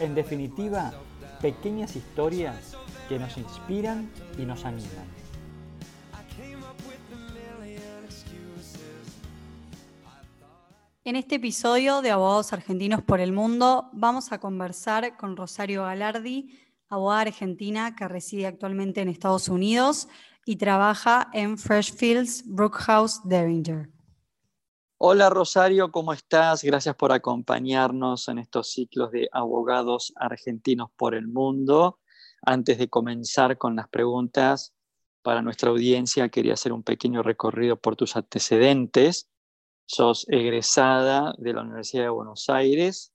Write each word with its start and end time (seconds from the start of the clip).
En 0.00 0.14
definitiva, 0.14 0.92
pequeñas 1.40 1.96
historias 1.96 2.74
que 3.08 3.18
nos 3.18 3.36
inspiran 3.36 4.10
y 4.38 4.42
nos 4.42 4.64
animan. 4.64 5.06
En 11.04 11.16
este 11.16 11.36
episodio 11.36 12.02
de 12.02 12.10
Abogados 12.10 12.52
Argentinos 12.52 13.02
por 13.02 13.20
el 13.20 13.32
Mundo 13.32 13.88
vamos 13.94 14.30
a 14.30 14.38
conversar 14.38 15.16
con 15.16 15.38
Rosario 15.38 15.84
Galardi, 15.84 16.50
abogada 16.90 17.22
argentina 17.22 17.96
que 17.96 18.06
reside 18.06 18.46
actualmente 18.46 19.00
en 19.00 19.08
Estados 19.08 19.48
Unidos 19.48 20.08
y 20.44 20.56
trabaja 20.56 21.30
en 21.32 21.56
Freshfields 21.56 22.44
Brookhouse 22.46 23.22
Derringer. 23.24 23.88
Hola 25.00 25.30
Rosario, 25.30 25.92
¿cómo 25.92 26.12
estás? 26.12 26.64
Gracias 26.64 26.96
por 26.96 27.12
acompañarnos 27.12 28.26
en 28.26 28.38
estos 28.38 28.72
ciclos 28.72 29.12
de 29.12 29.28
abogados 29.30 30.12
argentinos 30.16 30.90
por 30.96 31.14
el 31.14 31.28
mundo. 31.28 32.00
Antes 32.42 32.78
de 32.78 32.88
comenzar 32.88 33.58
con 33.58 33.76
las 33.76 33.88
preguntas 33.88 34.74
para 35.22 35.40
nuestra 35.40 35.70
audiencia, 35.70 36.28
quería 36.30 36.54
hacer 36.54 36.72
un 36.72 36.82
pequeño 36.82 37.22
recorrido 37.22 37.76
por 37.76 37.94
tus 37.94 38.16
antecedentes. 38.16 39.30
Sos 39.86 40.26
egresada 40.28 41.32
de 41.38 41.52
la 41.52 41.62
Universidad 41.62 42.02
de 42.02 42.08
Buenos 42.08 42.50
Aires 42.50 43.12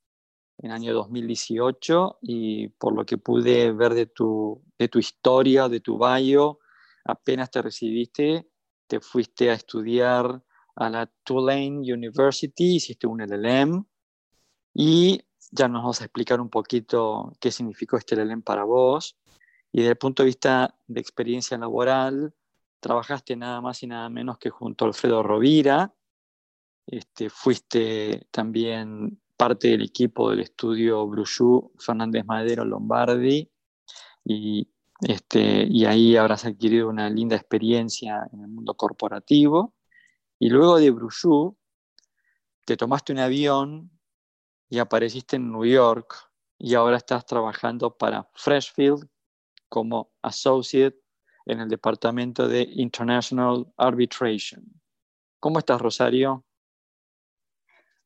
en 0.59 0.69
el 0.69 0.77
año 0.77 0.93
2018 0.93 2.19
y 2.21 2.69
por 2.69 2.95
lo 2.95 3.05
que 3.05 3.17
pude 3.17 3.73
ver 3.73 3.93
de 3.93 4.05
tu, 4.05 4.63
de 4.79 4.87
tu 4.87 4.99
historia, 4.99 5.67
de 5.67 5.81
tu 5.81 5.99
bio, 5.99 6.59
apenas 7.03 7.51
te 7.51 7.61
recibiste, 7.61 8.47
te 8.87 9.01
fuiste 9.01 9.49
a 9.49 9.55
estudiar 9.55 10.41
a 10.75 10.89
la 10.89 11.11
Tulane 11.23 11.79
University, 11.93 12.75
hiciste 12.75 13.07
un 13.07 13.21
LLM 13.21 13.85
y 14.73 15.21
ya 15.51 15.67
nos 15.67 15.85
vas 15.85 16.01
a 16.01 16.05
explicar 16.05 16.41
un 16.41 16.49
poquito 16.49 17.33
qué 17.39 17.51
significó 17.51 17.97
este 17.97 18.15
LLM 18.15 18.41
para 18.41 18.63
vos. 18.63 19.17
Y 19.71 19.79
desde 19.79 19.91
el 19.91 19.97
punto 19.97 20.23
de 20.23 20.27
vista 20.27 20.75
de 20.87 21.01
experiencia 21.01 21.57
laboral, 21.57 22.33
trabajaste 22.79 23.35
nada 23.35 23.61
más 23.61 23.81
y 23.83 23.87
nada 23.87 24.09
menos 24.09 24.37
que 24.37 24.49
junto 24.49 24.85
a 24.85 24.87
Alfredo 24.87 25.23
Rovira. 25.23 25.93
Este, 26.85 27.29
fuiste 27.29 28.27
también 28.31 29.21
parte 29.37 29.69
del 29.69 29.83
equipo 29.83 30.29
del 30.29 30.41
estudio 30.41 31.07
Brujú 31.07 31.71
Fernández 31.79 32.25
Madero 32.25 32.65
Lombardi 32.65 33.49
y 34.25 34.67
este, 35.01 35.65
y 35.69 35.85
ahí 35.85 36.15
habrás 36.15 36.45
adquirido 36.45 36.87
una 36.89 37.09
linda 37.09 37.35
experiencia 37.35 38.27
en 38.31 38.41
el 38.41 38.47
mundo 38.47 38.75
corporativo. 38.75 39.73
Y 40.43 40.49
luego 40.49 40.77
de 40.77 40.91
Brujú, 40.91 41.57
te 42.65 42.75
tomaste 42.75 43.13
un 43.13 43.19
avión 43.19 43.89
y 44.67 44.79
apareciste 44.79 45.37
en 45.37 45.49
New 45.49 45.63
York 45.63 46.15
y 46.57 46.75
ahora 46.75 46.97
estás 46.97 47.25
trabajando 47.25 47.95
para 47.95 48.29
Freshfield 48.33 49.07
como 49.69 50.11
associate 50.21 50.99
en 51.45 51.61
el 51.61 51.69
departamento 51.69 52.45
de 52.45 52.67
International 52.69 53.71
Arbitration. 53.77 54.65
¿Cómo 55.39 55.59
estás, 55.59 55.79
Rosario? 55.79 56.43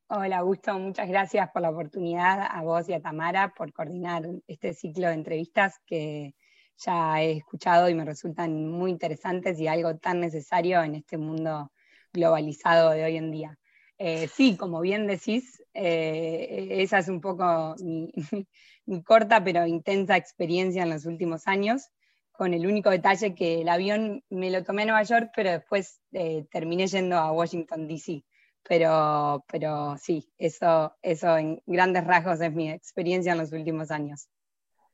Hola, 0.07 0.37
Augusto. 0.37 0.77
Muchas 0.77 1.07
gracias 1.07 1.49
por 1.49 1.63
la 1.63 1.71
oportunidad 1.71 2.47
a 2.51 2.61
vos 2.61 2.87
y 2.87 2.93
a 2.93 3.01
Tamara 3.01 3.55
por 3.55 3.73
coordinar 3.73 4.29
este 4.45 4.75
ciclo 4.75 5.07
de 5.07 5.15
entrevistas 5.15 5.81
que 5.87 6.35
ya 6.77 7.19
he 7.19 7.31
escuchado 7.31 7.89
y 7.89 7.95
me 7.95 8.05
resultan 8.05 8.69
muy 8.69 8.91
interesantes 8.91 9.59
y 9.59 9.67
algo 9.67 9.97
tan 9.97 10.19
necesario 10.19 10.83
en 10.83 10.93
este 10.93 11.17
mundo 11.17 11.71
globalizado 12.17 12.91
de 12.91 13.03
hoy 13.03 13.15
en 13.15 13.31
día. 13.31 13.57
Eh, 13.99 14.27
sí, 14.27 14.57
como 14.57 14.81
bien 14.81 15.07
decís, 15.07 15.63
eh, 15.73 16.67
esa 16.81 16.99
es 16.99 17.07
un 17.07 17.21
poco 17.21 17.75
mi, 18.85 19.03
corta 19.03 19.43
pero 19.43 19.65
intensa 19.65 20.17
experiencia 20.17 20.83
en 20.83 20.89
los 20.89 21.05
últimos 21.05 21.47
años, 21.47 21.89
con 22.31 22.53
el 22.53 22.67
único 22.67 22.89
detalle 22.91 23.33
que 23.33 23.61
el 23.61 23.69
avión 23.69 24.23
me 24.29 24.51
lo 24.51 24.63
tomé 24.63 24.83
a 24.83 24.85
Nueva 24.85 25.03
York, 25.03 25.31
pero 25.35 25.51
después 25.51 25.99
eh, 26.11 26.45
terminé 26.51 26.85
yendo 26.87 27.17
a 27.17 27.31
Washington, 27.31 27.87
D.C. 27.87 28.23
Pero, 28.61 29.43
pero 29.51 29.97
sí, 29.97 30.29
eso, 30.37 30.95
eso 31.01 31.37
en 31.37 31.61
grandes 31.65 32.03
rasgos 32.05 32.41
es 32.41 32.53
mi 32.53 32.69
experiencia 32.69 33.31
en 33.31 33.39
los 33.39 33.51
últimos 33.53 33.89
años. 33.89 34.27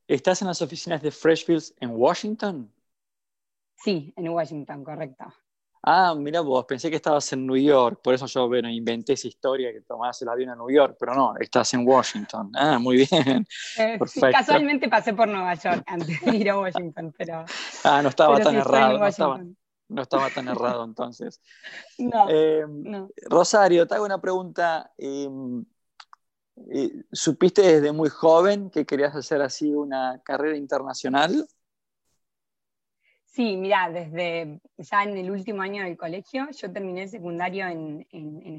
¿Estás 0.07 0.41
en 0.41 0.47
las 0.47 0.61
oficinas 0.61 1.01
de 1.01 1.11
Freshfields 1.11 1.73
en 1.79 1.91
Washington? 1.91 2.71
Sí, 3.75 4.13
en 4.15 4.29
Washington, 4.29 4.83
correcto. 4.83 5.25
Ah, 5.85 6.15
mira 6.15 6.39
vos, 6.39 6.63
pensé 6.63 6.89
que 6.89 6.95
estabas 6.95 7.33
en 7.33 7.45
New 7.45 7.57
York, 7.57 7.99
por 8.01 8.13
eso 8.13 8.25
yo 8.25 8.47
bueno, 8.47 8.69
inventé 8.69 9.13
esa 9.13 9.27
historia 9.27 9.73
que 9.73 9.81
tomabas 9.81 10.21
el 10.21 10.29
avión 10.29 10.51
a 10.51 10.55
New 10.55 10.71
York, 10.71 10.95
pero 10.97 11.13
no, 11.13 11.35
estás 11.37 11.73
en 11.73 11.85
Washington. 11.85 12.51
Ah, 12.55 12.79
muy 12.79 13.05
bien. 13.09 13.45
Eh, 13.77 13.99
casualmente 14.31 14.87
pasé 14.87 15.13
por 15.13 15.27
Nueva 15.27 15.55
York 15.55 15.83
antes 15.87 16.21
de 16.21 16.35
ir 16.35 16.49
a 16.49 16.59
Washington, 16.59 17.13
pero. 17.17 17.43
Ah, 17.83 18.01
no 18.01 18.09
estaba 18.09 18.39
tan 18.39 18.55
errado, 18.55 18.99
no 19.89 20.01
estaba, 20.01 20.29
tan 20.29 20.47
errado 20.47 20.85
entonces. 20.85 21.41
Eh, 22.29 22.63
no, 22.67 23.09
Rosario, 23.29 23.85
te 23.85 23.95
hago 23.95 24.05
una 24.05 24.21
pregunta. 24.21 24.91
Em, 24.97 25.65
¿Supiste 27.11 27.61
desde 27.61 27.91
muy 27.91 28.09
joven 28.09 28.69
que 28.69 28.85
querías 28.85 29.15
hacer 29.15 29.41
así 29.41 29.73
una 29.73 30.21
carrera 30.23 30.55
internacional? 30.55 31.47
Sí, 33.33 33.57
mira, 33.57 33.89
desde 33.89 34.59
ya 34.77 35.03
en 35.03 35.17
el 35.17 35.31
último 35.31 35.63
año 35.63 35.83
del 35.83 35.97
colegio, 35.97 36.47
yo 36.51 36.71
terminé 36.71 37.03
el 37.03 37.09
secundario 37.09 37.67
en, 37.67 38.05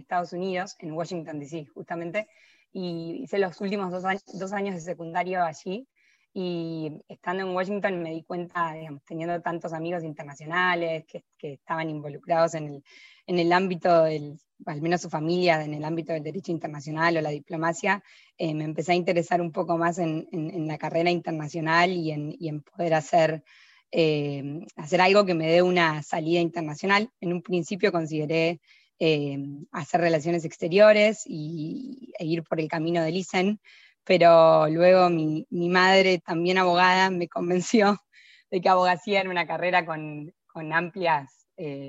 Estados 0.00 0.32
Unidos, 0.32 0.74
en 0.80 0.90
Washington, 0.92 1.38
D.C., 1.38 1.66
justamente, 1.66 2.26
y 2.72 3.20
hice 3.22 3.38
los 3.38 3.60
últimos 3.60 3.92
dos 3.92 4.04
años, 4.52 4.74
de 4.74 4.80
secundario 4.80 5.44
allí. 5.44 5.86
Y 6.32 6.90
estando 7.08 7.44
en 7.44 7.54
Washington 7.54 8.02
me 8.02 8.10
di 8.10 8.24
cuenta, 8.24 8.72
digamos, 8.72 9.04
teniendo 9.04 9.40
tantos 9.40 9.72
amigos 9.72 10.02
internacionales 10.02 11.04
que, 11.06 11.22
estaban 11.40 11.88
involucrados 11.88 12.54
en 12.54 12.66
el, 12.66 12.84
en 13.28 13.38
el 13.38 13.52
ámbito 13.52 14.02
del, 14.02 14.40
al 14.66 14.82
menos 14.82 15.02
su 15.02 15.08
familia, 15.08 15.62
en 15.62 15.74
el 15.74 15.84
ámbito 15.84 16.12
del 16.12 16.24
derecho 16.24 16.50
internacional 16.50 17.16
o 17.16 17.20
la 17.20 17.30
diplomacia, 17.30 18.02
eh, 18.36 18.52
me 18.54 18.64
empecé 18.64 18.90
a 18.90 18.96
interesar 18.96 19.40
un 19.40 19.52
poco 19.52 19.78
más 19.78 19.98
en, 19.98 20.26
la 20.66 20.78
carrera 20.78 21.10
internacional 21.10 21.92
y 21.92 22.10
en, 22.10 22.60
poder 22.62 22.94
hacer, 22.94 23.44
eh, 23.96 24.66
hacer 24.74 25.00
algo 25.00 25.24
que 25.24 25.34
me 25.34 25.46
dé 25.46 25.62
una 25.62 26.02
salida 26.02 26.40
internacional. 26.40 27.10
En 27.20 27.32
un 27.32 27.42
principio 27.42 27.92
consideré 27.92 28.60
eh, 28.98 29.38
hacer 29.70 30.00
relaciones 30.00 30.44
exteriores 30.44 31.22
y, 31.26 32.12
e 32.18 32.26
ir 32.26 32.42
por 32.42 32.58
el 32.58 32.66
camino 32.66 33.02
del 33.02 33.16
ISEN, 33.16 33.60
pero 34.02 34.68
luego 34.68 35.10
mi, 35.10 35.46
madre, 35.50 36.18
también 36.18 36.58
abogada, 36.58 37.08
me 37.10 37.28
convenció 37.28 37.96
de 38.50 38.60
que 38.60 38.68
abogacía 38.68 39.20
era 39.20 39.30
una 39.30 39.46
carrera 39.46 39.86
con, 39.86 40.34
con 40.46 40.72
amplias 40.72 41.46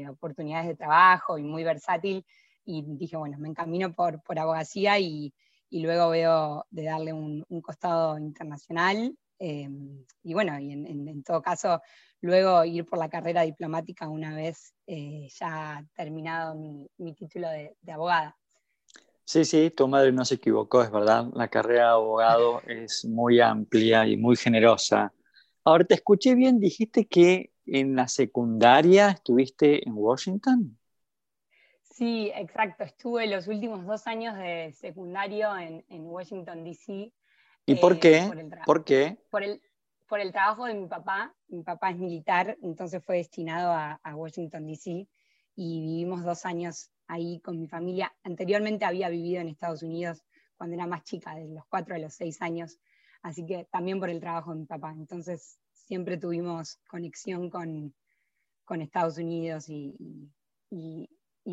oportunidades 0.07 0.67
de 0.67 0.75
trabajo 0.75 1.39
y 1.39 1.43
muy 1.43 1.63
versátil 1.63 2.23
y 2.65 2.83
dije, 2.85 3.17
bueno, 3.17 3.39
me 3.39 3.49
encamino 3.49 3.93
por, 3.93 4.21
por 4.21 4.37
abogacía 4.37 4.99
y, 4.99 5.33
y 5.71 5.79
luego 5.79 6.09
veo 6.09 6.67
de 6.69 6.83
darle 6.83 7.13
un, 7.13 7.43
un 7.49 7.61
costado 7.61 8.19
internacional. 8.19 9.17
Eh, 9.39 9.69
y 10.23 10.33
bueno, 10.33 10.59
y 10.59 10.71
en, 10.71 10.85
en, 10.85 11.23
todo 11.23 11.41
caso, 11.41 11.81
luego 12.21 12.63
ir 12.63 12.85
por 12.85 12.99
la 12.99 13.09
carrera 13.09 13.41
diplomática 13.41 14.07
una 14.07 14.35
vez 14.35 14.73
eh, 14.87 15.27
ya 15.39 15.85
terminado 15.93 16.55
mi, 16.55 16.87
mi 16.97 17.13
título 17.13 17.49
de, 17.49 17.75
de, 17.81 17.91
abogada. 17.91 18.37
Sí, 19.23 19.43
sí, 19.43 19.71
tu 19.71 19.87
madre 19.87 20.11
no 20.11 20.23
se 20.23 20.35
equivocó, 20.35 20.83
es 20.83 20.91
verdad. 20.91 21.25
La 21.33 21.47
carrera 21.47 21.83
de 21.83 21.89
abogado 21.89 22.61
es 22.67 23.05
muy 23.05 23.39
amplia 23.39 24.07
y 24.07 24.17
muy 24.17 24.35
generosa. 24.35 25.13
Ahora, 25.63 25.83
te 25.83 25.95
escuché 25.95 26.35
bien, 26.35 26.59
dijiste 26.59 27.07
que 27.07 27.51
en 27.65 27.95
la 27.95 28.07
secundaria 28.07 29.09
estuviste 29.09 29.87
en 29.87 29.93
Washington. 29.95 30.77
Sí, 31.95 32.29
exacto. 32.35 32.83
Estuve 32.83 33.25
los 33.25 33.47
últimos 33.47 33.85
dos 33.85 34.05
años 34.05 34.37
de 34.37 34.73
secundario 34.73 35.57
en, 35.57 35.83
Washington, 36.05 36.63
D.C. 36.65 37.13
¿Y 37.65 37.75
por 37.75 37.93
eh, 37.93 37.99
qué? 37.99 38.49
Por, 38.65 38.83
qué? 38.83 39.17
Por 39.29 39.43
el, 39.43 39.61
por 40.07 40.19
el 40.19 40.31
trabajo 40.31 40.65
de 40.65 40.75
mi 40.75 40.87
papá. 40.87 41.35
Mi 41.47 41.63
papá 41.63 41.89
es 41.91 41.97
militar, 41.97 42.57
entonces 42.61 43.03
fue 43.03 43.17
destinado 43.17 43.71
a, 43.71 44.15
Washington, 44.15 44.67
D.C. 44.67 45.07
y 45.55 45.81
vivimos 45.81 46.23
dos 46.23 46.45
años 46.45 46.91
ahí 47.07 47.39
con 47.39 47.59
mi 47.59 47.67
familia. 47.67 48.15
Anteriormente 48.23 48.85
había 48.85 49.09
vivido 49.09 49.41
en 49.41 49.47
Estados 49.47 49.83
Unidos 49.83 50.23
cuando 50.57 50.75
era 50.75 50.87
más 50.87 51.03
chica, 51.03 51.35
de 51.35 51.47
los 51.47 51.65
cuatro 51.67 51.95
a 51.95 51.99
los 51.99 52.13
seis 52.13 52.41
años. 52.41 52.79
así 53.21 53.45
que 53.45 53.67
también 53.71 53.99
por 53.99 54.09
el 54.09 54.19
trabajo 54.19 54.53
de 54.53 54.59
mi 54.59 54.65
papá. 54.65 54.93
Entonces 54.95 55.59
siempre 55.73 56.17
tuvimos 56.17 56.79
conexión 56.87 57.49
con, 57.49 57.93
Estados 58.81 59.17
Unidos 59.17 59.65
y, 59.69 60.29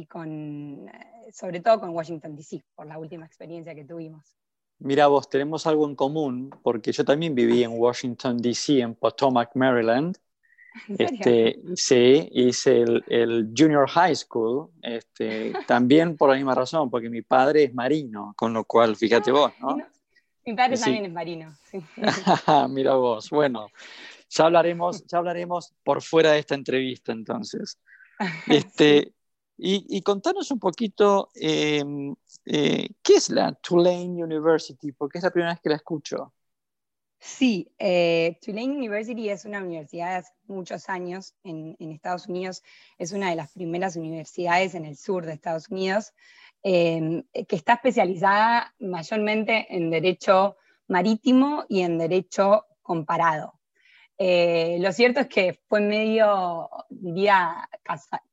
con, 0.09 0.89
eh, 0.89 1.33
sobre 1.33 1.61
todo 1.61 1.81
con 1.81 1.91
Washington, 1.91 2.37
D.C., 2.37 2.63
por 2.75 2.87
la 2.87 2.99
última 2.99 3.27
experiencia 3.27 3.75
que 3.75 3.85
tuvimos. 3.85 4.37
Mira 4.85 5.07
vos, 5.07 5.31
tenemos 5.31 5.65
algo 5.69 5.87
en 5.87 5.95
común, 5.95 6.51
porque 6.63 6.91
yo 6.91 7.05
también 7.05 7.37
viví 7.37 7.63
en 7.63 7.71
Washington, 7.73 8.39
D.C., 8.39 8.81
en 8.81 8.97
Potomac, 8.97 9.51
Maryland. 9.55 10.19
Este, 10.99 11.61
sí, 11.77 12.29
hice 12.33 12.83
el, 13.07 13.53
Junior 13.57 13.89
High 13.89 14.17
School, 14.17 14.71
este, 14.83 15.53
también 15.69 16.17
por 16.17 16.31
la 16.31 16.37
misma 16.37 16.57
razón, 16.57 16.91
porque 16.91 17.09
mi 17.09 17.23
padre 17.23 17.65
es 17.65 17.75
marino, 17.75 18.35
con 18.37 18.53
lo 18.53 18.65
cual, 18.65 18.97
fíjate 18.97 19.31
ah, 19.31 19.35
vos, 19.35 19.53
¿no? 19.61 19.77
Mi 20.45 20.55
padre 20.55 20.77
también 20.77 21.05
es 21.05 21.13
marino. 21.13 21.55
Sí. 21.71 21.81
Mira 22.71 22.95
vos, 22.95 23.31
bueno, 23.31 23.69
ya 24.29 24.47
hablaremos, 24.47 25.07
ya 25.07 25.19
hablaremos 25.19 25.73
por 25.85 26.03
fuera 26.03 26.33
de 26.33 26.41
esta 26.41 26.55
entrevista 26.57 27.13
entonces. 27.13 27.79
Este, 28.49 29.13
y, 29.65 30.03
contanos 30.03 30.51
un 30.51 30.59
poquito, 30.59 31.31
em, 31.37 32.15
eh, 32.47 32.89
¿qué 33.01 33.15
es 33.15 33.31
la 33.31 33.53
Tulane 33.53 34.25
University? 34.25 34.91
Porque 34.91 35.19
es 35.19 35.25
la 35.25 35.31
primera 35.31 35.53
vez 35.53 35.61
que 35.61 35.69
la 35.69 35.77
escucho. 35.77 36.33
Sí, 37.21 37.73
eh, 37.79 38.39
Tulane 38.45 38.77
University 38.77 39.31
es 39.31 39.45
una 39.45 39.61
universidad 39.61 40.11
de 40.11 40.17
hace 40.17 40.33
muchos 40.49 40.89
años 40.89 41.37
en, 41.45 41.77
Estados 41.79 42.27
Unidos. 42.27 42.65
Es 42.99 43.13
una 43.13 43.31
de 43.31 43.37
las 43.37 43.53
primeras 43.53 43.95
universidades 43.95 44.75
en 44.75 44.85
el 44.85 44.97
sur 44.97 45.25
de 45.25 45.35
Estados 45.35 45.69
Unidos 45.69 46.13
em, 46.65 47.23
que 47.33 47.57
está 47.57 47.75
especializada 47.75 48.75
mayormente 48.81 49.69
en 49.71 49.91
derecho 49.91 50.57
marítimo 50.89 51.65
y 51.69 51.83
en 51.83 51.99
derecho 51.99 52.67
comparado. 52.83 53.62
Eh, 54.25 54.77
lo 54.79 54.93
cierto 54.93 55.19
es 55.19 55.27
que 55.27 55.59
fue 55.67 55.81
medio, 55.81 56.71
diría, 56.89 57.69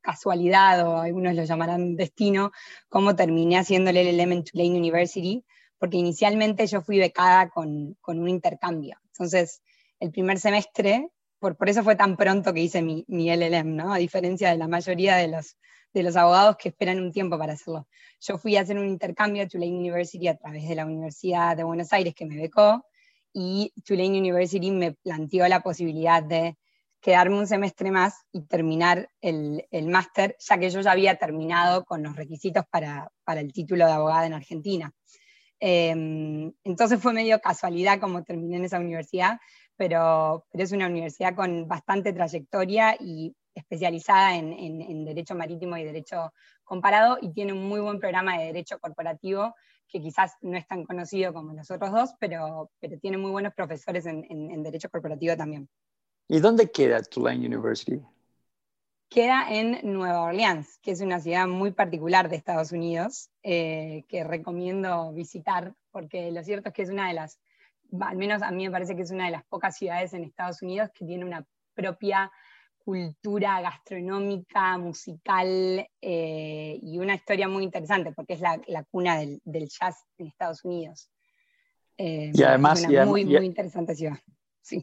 casualidad, 0.01 0.87
o 0.87 0.97
algunos 0.99 1.33
lo 1.33 1.43
llamarán 1.43 1.95
destino, 1.95 2.51
cómo 2.89 3.15
terminé 3.15 3.57
haciendo 3.57 3.89
el 3.89 3.97
LLM 3.97 4.33
en 4.33 4.43
Tulane 4.43 4.77
University, 4.77 5.43
porque 5.79 5.97
inicialmente 5.97 6.67
yo 6.67 6.83
fui 6.83 6.99
becada 6.99 7.49
con, 7.49 7.95
con 8.01 8.19
un 8.19 8.29
intercambio. 8.29 8.99
Entonces, 9.13 9.63
el 9.99 10.11
primer 10.11 10.37
semestre, 10.37 11.09
por, 11.39 11.57
por 11.57 11.69
eso 11.69 11.81
fue 11.81 11.95
tan 11.95 12.17
pronto 12.17 12.53
que 12.53 12.61
hice 12.61 12.83
mi, 12.83 13.03
mi 13.07 13.35
LLM, 13.35 13.75
¿no? 13.75 13.91
a 13.91 13.97
diferencia 13.97 14.51
de 14.51 14.57
la 14.57 14.67
mayoría 14.67 15.15
de 15.15 15.29
los, 15.29 15.57
de 15.91 16.03
los 16.03 16.15
abogados 16.15 16.57
que 16.57 16.69
esperan 16.69 16.99
un 16.99 17.11
tiempo 17.11 17.39
para 17.39 17.53
hacerlo. 17.53 17.87
Yo 18.21 18.37
fui 18.37 18.57
a 18.57 18.61
hacer 18.61 18.77
un 18.77 18.87
intercambio 18.87 19.41
a 19.41 19.47
Tulane 19.47 19.75
University 19.75 20.27
a 20.27 20.37
través 20.37 20.69
de 20.69 20.75
la 20.75 20.85
Universidad 20.85 21.57
de 21.57 21.63
Buenos 21.63 21.91
Aires 21.93 22.13
que 22.13 22.27
me 22.27 22.35
becó, 22.35 22.85
y 23.41 23.71
Tulane 23.85 24.19
University 24.19 24.69
me 24.69 24.91
planteó 24.91 25.47
la 25.47 25.61
posibilidad 25.61 26.21
de 26.21 26.57
quedarme 26.99 27.37
un 27.37 27.47
semestre 27.47 27.89
más 27.89 28.25
y 28.33 28.41
terminar 28.41 29.09
el, 29.21 29.65
el 29.71 29.87
máster, 29.87 30.35
ya 30.39 30.57
que 30.57 30.69
yo 30.69 30.81
ya 30.81 30.91
había 30.91 31.15
terminado 31.15 31.85
con 31.85 32.03
los 32.03 32.17
requisitos 32.17 32.65
para, 32.69 33.09
para 33.23 33.39
el 33.39 33.53
título 33.53 33.85
de 33.85 33.93
abogada 33.93 34.25
en 34.25 34.33
Argentina. 34.33 34.91
Em, 35.57 36.51
entonces 36.65 37.01
fue 37.01 37.13
medio 37.13 37.39
casualidad 37.39 38.01
como 38.01 38.23
terminé 38.23 38.57
en 38.57 38.65
esa 38.65 38.77
universidad, 38.77 39.39
pero, 39.77 40.45
es 40.51 40.73
una 40.73 40.87
universidad 40.87 41.33
con 41.33 41.65
bastante 41.65 42.11
trayectoria 42.11 42.97
y 42.99 43.33
especializada 43.55 44.35
en, 44.35 44.51
en, 44.51 44.81
en, 44.81 45.05
derecho 45.05 45.33
marítimo 45.33 45.77
y 45.77 45.85
derecho 45.85 46.33
comparado 46.65 47.17
y 47.21 47.31
tiene 47.31 47.53
un 47.53 47.69
muy 47.69 47.79
buen 47.79 47.99
programa 47.99 48.37
de 48.37 48.47
derecho 48.47 48.79
corporativo 48.79 49.55
que 49.89 49.99
quizás 49.99 50.37
no 50.41 50.55
es 50.55 50.67
tan 50.67 50.85
conocido 50.85 51.33
como 51.33 51.53
los 51.53 51.69
otros 51.71 51.91
dos, 51.91 52.13
pero, 52.19 52.71
pero 52.79 52.97
tiene 52.99 53.17
muy 53.17 53.31
buenos 53.31 53.53
profesores 53.53 54.05
en, 54.05 54.25
en, 54.29 54.63
derecho 54.63 54.89
corporativo 54.89 55.35
también. 55.35 55.67
¿Y 56.27 56.39
dónde 56.39 56.71
queda 56.71 57.01
Tulane 57.01 57.47
University? 57.47 57.99
Queda 59.09 59.47
en 59.49 59.79
Nueva 59.91 60.21
Orleans, 60.21 60.77
que 60.83 60.91
es 60.91 61.01
una 61.01 61.19
ciudad 61.19 61.47
muy 61.47 61.71
particular 61.71 62.29
de 62.29 62.35
Estados 62.35 62.71
Unidos, 62.71 63.31
eh, 63.41 64.03
que 64.07 64.23
recomiendo 64.23 65.11
visitar, 65.13 65.73
porque 65.91 66.31
lo 66.31 66.43
cierto 66.43 66.69
es 66.69 66.75
que 66.75 66.83
es 66.83 66.91
una 66.91 67.07
de 67.07 67.15
las, 67.15 67.39
al 67.99 68.17
menos 68.17 68.43
a 68.43 68.51
mí 68.51 68.65
me 68.65 68.71
parece 68.71 68.95
que 68.95 69.01
es 69.01 69.09
una 69.09 69.25
de 69.25 69.31
las 69.31 69.43
pocas 69.45 69.75
ciudades 69.75 70.13
en 70.13 70.23
Estados 70.23 70.61
Unidos 70.61 70.91
que 70.93 71.05
tiene 71.05 71.25
una 71.25 71.43
propia 71.73 72.31
cultura 72.89 73.61
gastronómica, 73.61 74.75
musical 74.79 75.87
eh, 76.01 76.79
y 76.81 76.97
una 76.97 77.13
historia 77.13 77.47
muy 77.47 77.63
interesante 77.63 78.11
porque 78.13 78.33
es 78.33 78.39
la, 78.41 78.83
cuna 78.89 79.19
del, 79.19 79.69
jazz 79.69 80.07
en 80.17 80.25
Estados 80.25 80.65
Unidos. 80.65 81.11
Eh, 81.99 82.31
y 82.33 82.41
además, 82.41 82.81
es 82.81 82.87
una 82.89 83.05
muy, 83.05 83.25
muy 83.25 83.45
interesante 83.45 83.93
ciudad. 83.93 84.17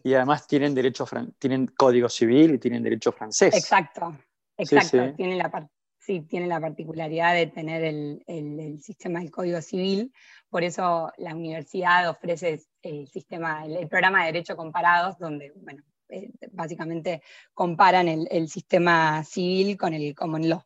Y 0.05 0.15
además 0.15 0.47
tienen 0.47 0.73
derecho, 0.73 1.05
tienen 1.41 1.67
código 1.67 2.09
civil 2.09 2.55
y 2.55 2.59
tienen 2.59 2.85
derecho 2.85 3.11
francés. 3.11 3.53
Exacto, 3.57 4.17
exacto. 4.57 5.13
Tienen, 5.17 5.39
la, 5.39 5.69
sí, 5.99 6.21
tienen 6.21 6.49
la 6.49 6.61
particularidad 6.61 7.35
de 7.35 7.49
tener 7.49 7.83
el, 7.83 8.23
el, 8.29 8.81
sistema 8.83 9.19
del 9.19 9.33
código 9.33 9.61
civil. 9.63 10.13
Por 10.49 10.63
eso 10.63 11.11
la 11.17 11.35
universidad 11.35 12.09
ofrece 12.09 12.63
el 12.83 13.09
sistema, 13.09 13.65
el, 13.67 13.89
programa 13.89 14.21
de 14.21 14.27
derecho 14.27 14.57
comparados, 14.57 15.19
donde 15.19 15.53
bueno, 15.57 15.83
eh, 16.09 16.31
básicamente 16.53 17.23
comparan 17.53 18.09
el, 18.09 18.49
sistema 18.49 19.25
civil 19.25 19.77
con 19.77 19.95
el 19.95 20.15
common 20.15 20.49
law. 20.49 20.63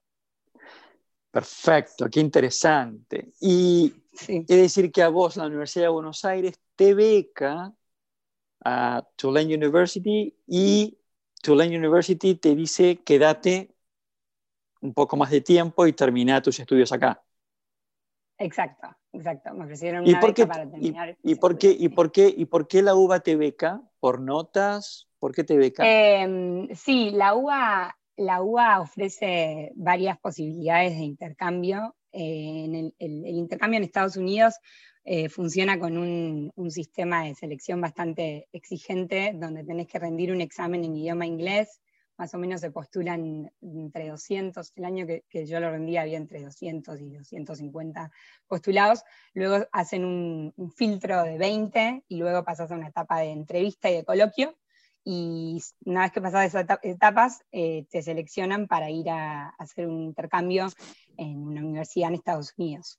Perfecto, 1.31 2.09
qué 2.11 2.21
interesante. 2.21 3.33
Y 3.41 3.93
es 4.29 4.47
decir 4.47 4.91
que 4.91 5.03
a 5.03 5.09
vos 5.09 5.37
la 5.37 5.47
Universidad 5.47 5.87
de 5.87 5.91
Buenos 5.91 6.25
Aires 6.25 6.61
te 6.75 6.95
beca 6.95 7.73
a 8.65 9.07
Tulane 9.17 9.55
University 9.55 10.37
y 10.47 10.99
Tulane 11.41 11.79
University 11.79 12.35
te 12.35 12.55
dice 12.55 13.01
quédate 13.05 13.75
un 14.81 14.93
poco 14.93 15.17
más 15.17 15.31
de 15.31 15.41
tiempo 15.41 15.87
y 15.87 15.93
termina 15.93 16.43
tus 16.43 16.59
estudios 16.59 16.93
acá. 16.93 17.23
Exacto, 18.39 18.89
exacto. 19.13 19.55
Me 19.55 19.65
ofrecieron 19.65 20.09
una 20.09 20.21
beca 20.21 20.47
para 20.47 20.69
terminar. 20.69 21.17
Y, 21.23 21.35
por 21.35 21.59
qué, 21.59 21.77
y, 21.79 21.91
por 21.91 22.11
qué, 22.11 22.35
¿Y 22.35 22.47
por 22.47 22.67
qué 22.67 22.83
la 22.83 22.95
UBA 22.95 23.21
te 23.21 23.37
beca? 23.37 23.83
¿Por 24.01 24.21
notas? 24.21 25.10
¿Por 25.21 25.35
qué 25.35 25.45
te 25.45 25.57
beca? 25.59 25.85
Em, 25.87 26.75
sí, 26.75 27.11
la 27.11 27.35
UBA, 27.35 27.95
la 28.17 28.43
UBA 28.43 28.81
ofrece 28.81 29.71
varias 29.77 30.19
posibilidades 30.19 30.97
de 30.97 31.05
intercambio. 31.05 31.95
Eh, 32.11 32.91
el, 32.99 33.27
intercambio 33.27 33.77
en 33.77 33.85
Estados 33.85 34.17
Unidos 34.17 34.55
eh, 35.05 35.29
funciona 35.29 35.79
con 35.79 35.99
un, 35.99 36.71
sistema 36.71 37.25
de 37.25 37.35
selección 37.35 37.83
bastante 37.83 38.49
exigente, 38.53 39.33
donde 39.35 39.63
tenés 39.63 39.89
que 39.89 39.99
rendir 39.99 40.33
un 40.33 40.41
examen 40.41 40.85
en 40.85 40.97
idioma 40.97 41.27
inglés. 41.27 41.83
Más 42.17 42.33
o 42.33 42.39
menos 42.39 42.63
se 42.63 42.71
postulan 42.71 43.51
entre 43.61 44.09
200, 44.09 44.73
el 44.77 44.85
año 44.87 45.07
que, 45.07 45.25
que 45.29 45.45
yo 45.45 45.61
lo 45.61 45.71
rendí 45.71 45.99
había 45.99 46.17
entre 46.17 46.43
200 46.43 46.99
y 47.01 47.11
250 47.11 48.11
postulados. 48.47 49.05
Luego 49.35 49.67
hacen 49.73 50.07
un, 50.07 50.55
un 50.57 50.73
filtro 50.73 51.23
de 51.25 51.37
20 51.37 52.05
y 52.09 52.17
luego 52.17 52.43
pasas 52.43 52.71
a 52.71 52.75
una 52.75 52.89
etapa 52.89 53.21
de 53.21 53.33
entrevista 53.33 53.91
y 53.91 53.97
de 53.97 54.05
coloquio 54.05 54.57
y 55.05 55.59
una 55.85 56.03
vez 56.03 56.13
que 56.13 56.21
pasas 56.21 56.47
esas 56.47 56.67
etapas, 56.83 57.43
eh, 57.53 57.87
te 57.91 58.03
seleccionan 58.03 58.67
para 58.67 58.91
ir 58.91 59.09
a, 59.09 59.49
hacer 59.59 59.87
un 59.87 60.03
intercambio 60.03 60.69
en 61.17 61.39
una 61.39 61.61
universidad 61.63 62.09
en 62.09 62.15
Estados 62.17 62.53
Unidos. 62.57 62.99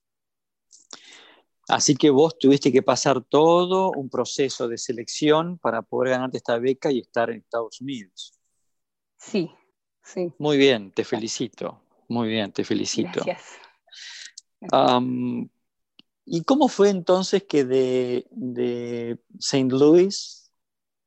Así 1.67 1.96
que 1.96 2.10
vos 2.10 2.38
tuviste 2.38 2.72
que 2.72 2.81
pasar 2.81 3.24
todo 3.24 3.91
un 3.91 4.10
proceso 4.10 4.67
de 4.67 4.77
selección 4.77 5.58
para 5.60 5.81
poder 5.84 6.12
ganarte 6.12 6.38
esta 6.38 6.58
beca 6.58 6.91
y 6.91 7.00
estar 7.00 7.29
en 7.29 7.38
Estados 7.38 7.79
Unidos. 7.79 8.34
Sí, 9.17 9.51
sí. 10.03 10.34
Muy 10.39 10.58
bien, 10.58 10.91
te 10.91 11.03
felicito. 11.03 11.81
Muy 12.08 12.27
bien, 12.27 12.51
te 12.51 12.63
felicito. 12.63 13.22
Gracias. 13.24 13.60
¿Y 16.25 16.43
cómo 16.43 16.67
fue 16.67 16.89
entonces 16.89 17.43
que 17.43 17.63
de, 17.63 18.27
de 18.31 19.20
St. 19.39 19.70
Louis 19.70 20.40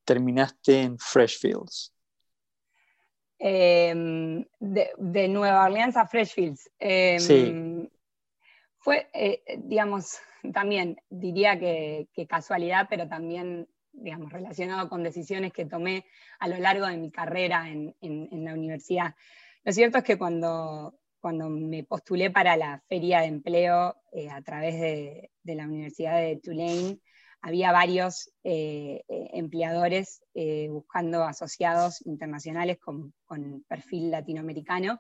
terminaste 0.05 0.83
en 0.83 0.99
Freshfields? 0.99 1.95
Em, 3.39 4.45
de, 4.59 5.29
Nueva 5.29 5.65
Orleans 5.65 5.97
a 5.97 6.07
Freshfields. 6.07 6.71
Em, 6.79 7.21
sí. 7.21 7.91
Fue, 8.79 9.09
eh, 9.15 9.43
digamos, 9.59 10.19
también 10.53 11.01
diría 11.09 11.59
que, 11.59 12.09
casualidad, 12.29 12.87
pero 12.89 13.09
también, 13.09 13.69
digamos, 13.93 14.33
relacionado 14.33 14.89
con 14.89 15.03
decisiones 15.03 15.53
que 15.53 15.65
tomé 15.65 16.05
a 16.39 16.49
lo 16.49 16.59
largo 16.59 16.87
de 16.87 16.99
mi 16.99 17.11
carrera 17.11 17.69
en, 17.71 17.95
la 18.01 18.53
universidad. 18.53 19.15
Lo 19.63 19.73
cierto 19.73 19.99
es 19.99 20.05
que 20.05 20.19
cuando, 20.19 20.99
cuando 21.19 21.49
me 21.49 21.85
postulé 21.85 22.31
para 22.31 22.57
la 22.57 22.83
feria 22.89 23.21
de 23.21 23.27
empleo 23.27 23.97
eh, 24.13 24.29
a 24.29 24.43
través 24.43 24.79
de, 24.81 25.31
de, 25.43 25.55
la 25.55 25.65
Universidad 25.65 26.19
de 26.19 26.37
Tulane, 26.37 26.99
había 27.45 27.73
varios 27.73 28.31
eh, 28.43 29.05
eh, 29.07 29.29
empleadores 29.35 30.23
eh, 30.33 30.69
buscando 30.71 31.25
asociados 31.25 32.01
internacionales 32.07 32.79
con, 32.79 33.13
perfil 33.69 34.11
latinoamericano. 34.11 34.99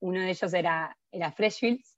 Uno 0.00 0.20
de 0.20 0.30
ellos 0.30 0.52
era, 0.52 0.96
era 1.12 1.30
Freshfields. 1.30 1.96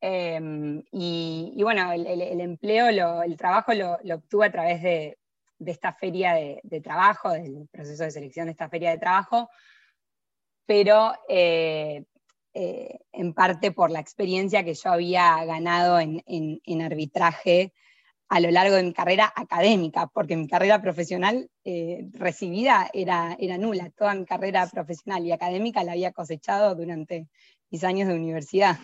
Em, 0.00 0.82
y, 0.92 1.60
bueno, 1.62 1.92
el, 1.92 2.40
empleo, 2.40 3.22
el 3.22 3.36
trabajo 3.36 3.74
lo, 3.74 3.98
obtuve 4.14 4.46
a 4.46 4.52
través 4.52 4.82
de, 4.82 5.18
de 5.58 5.72
esta 5.72 5.92
feria 5.92 6.32
de, 6.34 6.80
trabajo, 6.80 7.30
del 7.30 7.68
proceso 7.70 8.04
de 8.04 8.10
selección 8.10 8.46
de 8.46 8.52
esta 8.52 8.70
feria 8.70 8.90
de 8.90 8.98
trabajo, 8.98 9.50
pero 10.64 11.12
eh, 11.28 12.04
eh, 12.54 12.98
en 13.12 13.34
parte 13.34 13.72
por 13.72 13.90
la 13.90 14.00
experiencia 14.00 14.64
que 14.64 14.74
yo 14.74 14.90
había 14.90 15.44
ganado 15.44 16.00
en, 16.00 16.82
arbitraje 16.82 17.74
a 18.28 18.40
lo 18.40 18.50
largo 18.50 18.76
de 18.76 18.82
mi 18.82 18.92
carrera 18.92 19.32
académica, 19.34 20.06
porque 20.08 20.36
mi 20.36 20.46
carrera 20.46 20.82
profesional 20.82 21.50
eh, 21.64 22.08
recibida 22.12 22.90
era, 22.92 23.36
era 23.40 23.56
nula. 23.56 23.90
Toda 23.90 24.14
mi 24.14 24.24
carrera 24.26 24.66
profesional 24.66 25.24
y 25.24 25.32
académica 25.32 25.82
la 25.82 25.92
había 25.92 26.12
cosechado 26.12 26.74
durante 26.74 27.28
mis 27.70 27.84
años 27.84 28.08
de 28.08 28.14
universidad. 28.14 28.78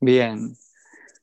Bien. 0.00 0.56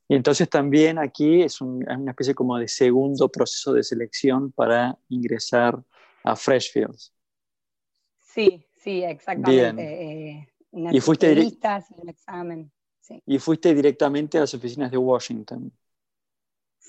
Y 0.07 0.15
entonces 0.15 0.49
también 0.49 0.97
aquí 0.97 1.43
es, 1.43 1.61
una 1.61 2.11
especie 2.11 2.33
como 2.33 2.57
de 2.57 2.67
segundo 2.67 3.29
proceso 3.29 3.73
de 3.73 3.83
selección 3.83 4.51
para 4.51 4.97
ingresar 5.09 5.77
a 6.23 6.35
Freshfields. 6.35 7.13
Sí, 8.17 8.65
sí, 8.81 9.03
exactamente. 9.03 10.33
Eh, 10.33 10.49
y 10.71 10.99
fuiste 11.01 11.31
un 11.31 12.09
examen. 12.09 12.71
Y 13.25 13.39
fuiste 13.39 13.73
directamente 13.73 14.37
a 14.37 14.41
las 14.41 14.53
oficinas 14.53 14.89
de 14.91 14.97
Washington. 14.97 15.71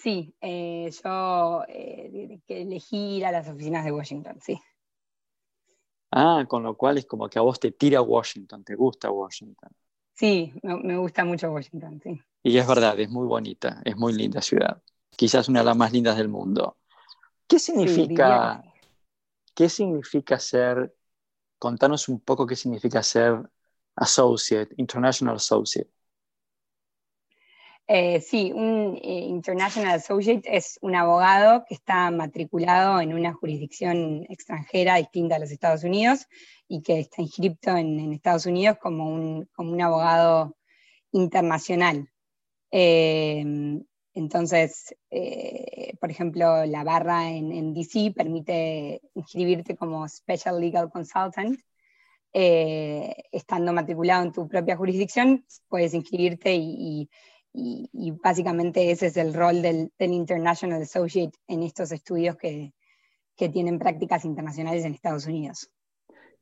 Sí, 0.03 0.35
eh, 0.41 0.91
yo 1.05 1.63
eh, 1.69 2.41
elegí 2.49 3.17
ir 3.19 3.27
a 3.27 3.33
las 3.33 3.47
oficinas 3.49 3.85
de 3.85 3.93
Washington, 3.93 4.39
sí. 4.41 4.59
Ah, 6.11 6.47
con 6.49 6.63
lo 6.63 6.75
cual 6.75 6.97
es 6.97 7.05
como 7.05 7.29
que 7.29 7.39
a 7.39 7.43
vos 7.43 7.61
te 7.61 7.73
tira 7.73 8.01
Washington, 8.01 8.65
te 8.65 8.77
gusta 8.77 9.11
Washington. 9.11 9.71
Sí, 10.15 10.55
me, 10.63 10.97
gusta 10.97 11.27
mucho 11.27 11.53
Washington, 11.53 12.01
sí. 12.03 12.19
Y 12.43 12.57
es 12.57 12.67
verdad, 12.67 12.99
es 12.99 13.11
muy 13.11 13.27
bonita, 13.27 13.83
es 13.85 13.95
muy 13.95 14.15
linda 14.15 14.41
ciudad. 14.41 14.83
Quizás 15.11 15.51
una 15.51 15.61
de 15.61 15.67
las 15.67 15.77
más 15.77 15.93
lindas 15.93 16.17
del 16.17 16.29
mundo. 16.29 16.79
¿Qué 17.47 17.59
significa, 17.59 18.65
¿qué 19.55 19.69
significa 19.69 20.39
ser, 20.39 20.97
contanos 21.59 22.09
un 22.09 22.21
poco 22.21 22.47
qué 22.47 22.57
significa 22.57 23.03
ser 23.03 23.39
associate, 23.97 24.75
international 24.79 25.37
associate? 25.37 25.91
Eh, 27.93 28.21
sí, 28.21 28.53
un 28.55 29.01
eh, 29.03 29.27
International 29.27 29.97
Associate 29.97 30.43
es 30.45 30.79
un 30.81 30.95
abogado 30.95 31.65
que 31.67 31.75
está 31.75 32.09
matriculado 32.13 33.01
en 33.01 33.13
una 33.13 33.33
jurisdicción 33.33 34.25
extranjera 34.29 34.95
distinta 34.95 35.35
a 35.35 35.39
los 35.41 35.51
Estados 35.51 35.83
Unidos 35.83 36.29
y 36.69 36.83
que 36.83 37.01
está 37.01 37.21
inscrito 37.21 37.77
en, 37.77 38.13
Estados 38.13 38.47
Unidos 38.47 38.79
como 38.81 39.11
un, 39.13 39.47
como 39.57 39.73
un 39.73 39.83
abogado 39.83 40.57
internacional. 41.11 42.09
Eh, 42.71 43.45
entonces, 44.15 44.95
por 46.01 46.11
ejemplo, 46.13 46.65
la 46.67 46.85
barra 46.85 47.29
en, 47.29 47.51
en, 47.51 47.75
DC 47.75 48.13
permite 48.15 49.01
inscribirte 49.15 49.75
como 49.75 50.09
Special 50.09 50.61
Legal 50.61 50.91
Consultant. 50.93 51.59
estando 52.33 53.73
matriculado 53.73 54.23
en 54.23 54.33
tu 54.33 54.47
propia 54.47 54.77
jurisdicción, 54.77 55.45
puedes 55.69 55.93
inscribirte 55.95 56.55
y 56.55 57.11
y, 57.11 57.11
básicamente 57.53 58.91
ese 58.91 59.07
es 59.07 59.17
el 59.17 59.35
rol 59.35 59.63
del, 59.63 59.91
International 59.99 60.83
Associate 60.83 61.37
en 61.49 61.63
estos 61.63 61.93
estudios 61.93 62.37
que, 62.37 62.73
tienen 63.53 63.79
prácticas 63.79 64.27
internacionales 64.27 64.85
en 64.85 64.93
Estados 64.93 65.25
Unidos. 65.25 65.71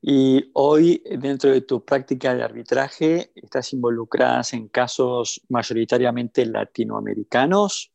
Y 0.02 0.50
hoy, 0.54 1.00
dentro 1.20 1.52
de 1.52 1.60
tu 1.60 1.84
práctica 1.84 2.34
de 2.34 2.42
arbitraje, 2.42 3.30
¿estás 3.36 3.72
involucrada 3.72 4.42
en 4.52 4.66
casos 4.66 5.40
mayoritariamente 5.48 6.44
latinoamericanos? 6.44 7.92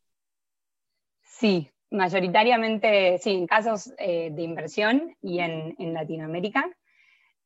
Sí, 1.21 1.69
mayoritariamente, 1.91 3.17
sí, 3.17 3.31
en 3.31 3.45
casos 3.45 3.93
eh, 3.97 4.31
de 4.31 4.41
inversión 4.41 5.17
y 5.21 5.39
en, 5.39 5.75
en 5.79 5.93
Latinoamérica. 5.93 6.69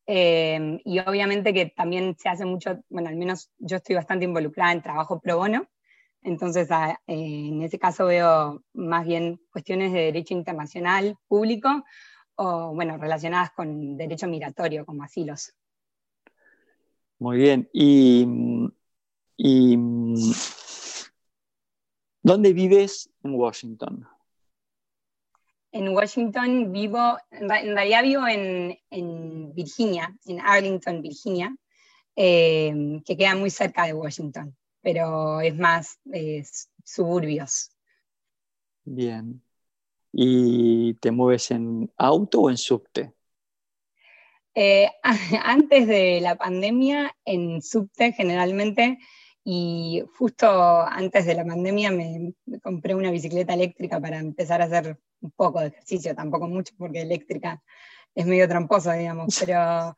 Em, 0.09 0.79
y 0.85 0.99
obviamente 0.99 1.53
que 1.53 1.65
también 1.65 2.15
se 2.17 2.29
hace 2.29 2.45
mucho, 2.45 2.81
bueno, 2.87 3.09
al 3.09 3.17
menos 3.17 3.51
yo 3.57 3.75
estoy 3.75 3.95
bastante 3.95 4.23
involucrada 4.23 4.71
en 4.71 4.81
trabajo 4.81 5.19
pro 5.19 5.37
bono, 5.37 5.67
entonces 6.21 6.69
eh, 6.71 6.95
en 7.07 7.61
ese 7.61 7.77
caso 7.77 8.05
veo 8.05 8.63
más 8.73 9.05
bien 9.05 9.41
cuestiones 9.51 9.91
de 9.91 10.03
derecho 10.03 10.33
internacional 10.33 11.17
público 11.27 11.83
o, 12.35 12.73
bueno, 12.73 12.97
relacionadas 12.97 13.51
con 13.51 13.97
derecho 13.97 14.27
migratorio, 14.27 14.85
como 14.85 15.03
asilos. 15.03 15.53
Muy 17.19 17.37
bien. 17.37 17.67
¿Y, 17.73 18.25
y 19.35 19.77
dónde 22.21 22.53
vives 22.53 23.09
en 23.23 23.35
Washington? 23.35 24.07
En 25.77 25.89
Washington 25.89 26.71
vivo, 26.71 27.17
en 27.31 27.49
realidad 27.49 28.03
vivo 28.03 28.27
en, 28.27 29.53
Virginia, 29.53 30.15
en 30.25 30.39
Arlington, 30.41 31.01
Virginia, 31.01 31.55
eh, 32.15 33.01
que 33.05 33.15
queda 33.15 33.35
muy 33.35 33.49
cerca 33.49 33.85
de 33.85 33.93
Washington, 33.93 34.55
pero 34.81 35.39
es 35.41 35.55
más 35.55 35.99
suburbios. 36.83 37.71
Bien. 38.83 39.41
¿Y 40.11 40.95
te 40.95 41.11
mueves 41.11 41.51
en 41.51 41.91
auto 41.97 42.41
o 42.41 42.49
en 42.49 42.57
subte? 42.57 43.13
Eh, 44.55 44.89
antes 45.43 45.87
de 45.87 46.19
la 46.21 46.35
pandemia, 46.35 47.15
en 47.25 47.61
subte 47.61 48.13
generalmente, 48.13 48.97
y 49.43 50.03
justo 50.17 50.47
antes 50.81 51.25
de 51.25 51.35
la 51.35 51.45
pandemia 51.45 51.91
me, 51.91 52.33
compré 52.61 52.95
una 52.95 53.11
bicicleta 53.11 53.53
eléctrica 53.53 54.01
para 54.01 54.17
empezar 54.19 54.61
a 54.61 54.65
hacer 54.65 54.99
un 55.21 55.31
poco 55.31 55.59
de 55.61 55.67
ejercicio, 55.67 56.15
tampoco 56.15 56.47
mucho 56.47 56.73
porque 56.77 57.01
eléctrica 57.01 57.61
es 58.17 58.25
medio 58.25 58.47
tramposa, 58.47 58.93
digamos, 58.93 59.37
pero 59.45 59.95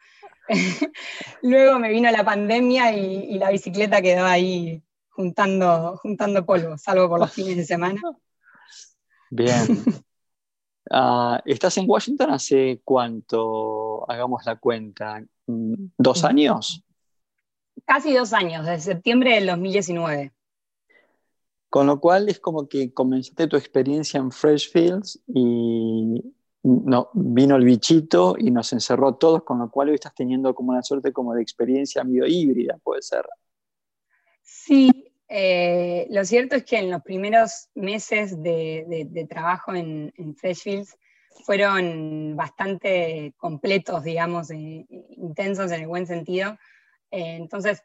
luego 1.42 1.80
me 1.80 1.90
vino 1.90 2.12
la 2.12 2.24
pandemia 2.24 2.96
y, 2.96 3.38
la 3.38 3.50
bicicleta 3.50 4.02
quedó 4.02 4.26
ahí 4.26 4.84
juntando, 5.10 5.98
juntando 5.98 6.46
polvo, 6.46 6.78
salvo 6.78 7.10
por 7.10 7.20
los 7.20 7.32
fines 7.32 7.58
de 7.58 7.66
semana. 7.66 8.02
Bien. 9.32 9.84
Ah, 10.92 11.40
¿Estás 11.46 11.78
en 11.78 11.86
Washington 11.88 12.32
hace 12.32 12.82
cuánto? 12.84 14.10
Hagamos 14.10 14.44
la 14.46 14.56
cuenta. 14.56 15.24
¿Dos 15.46 16.24
años? 16.24 16.84
Casi 17.86 18.14
dos 18.14 18.34
años, 18.34 18.66
desde 18.66 18.94
septiembre 18.94 19.36
del 19.36 19.48
2019. 19.48 20.34
Con 21.70 21.86
lo 21.88 22.00
cual 22.00 22.30
es 22.30 22.40
como 22.40 22.68
que 22.68 22.94
comenzaste 22.94 23.48
tu 23.48 23.56
experiencia 23.56 24.20
en 24.20 24.32
Freshfields 24.32 25.22
y 25.28 26.34
no, 26.64 27.10
vino 27.14 27.56
el 27.56 27.64
bichito 27.64 28.36
y 28.38 28.52
nos 28.52 28.74
encerró 28.74 29.16
todos, 29.16 29.44
con 29.44 29.60
lo 29.60 29.70
cual 29.70 29.90
hoy 29.90 29.96
estás 29.96 30.14
teniendo 30.16 30.54
como 30.54 30.72
una 30.72 30.82
suerte 30.82 31.14
como 31.14 31.34
de 31.34 31.42
experiencia 31.42 32.04
medio 32.04 32.26
híbrida, 32.26 32.78
puede 32.84 33.02
ser. 33.02 33.26
Sí, 34.42 35.14
eh, 35.28 36.08
lo 36.10 36.26
cierto 36.26 36.56
es 36.56 36.66
que 36.66 36.80
en 36.80 36.90
los 36.90 37.02
primeros 37.04 37.70
meses 37.76 38.42
de, 38.42 39.28
trabajo 39.30 39.74
en, 39.74 40.12
Freshfields 40.36 40.98
fueron 41.46 42.36
bastante 42.36 43.34
completos, 43.38 44.04
digamos, 44.04 44.50
eh, 44.52 44.86
intensos 45.12 45.72
en 45.72 45.82
el 45.82 45.88
buen 45.88 46.08
sentido. 46.08 46.58
Eh, 47.12 47.36
entonces, 47.36 47.84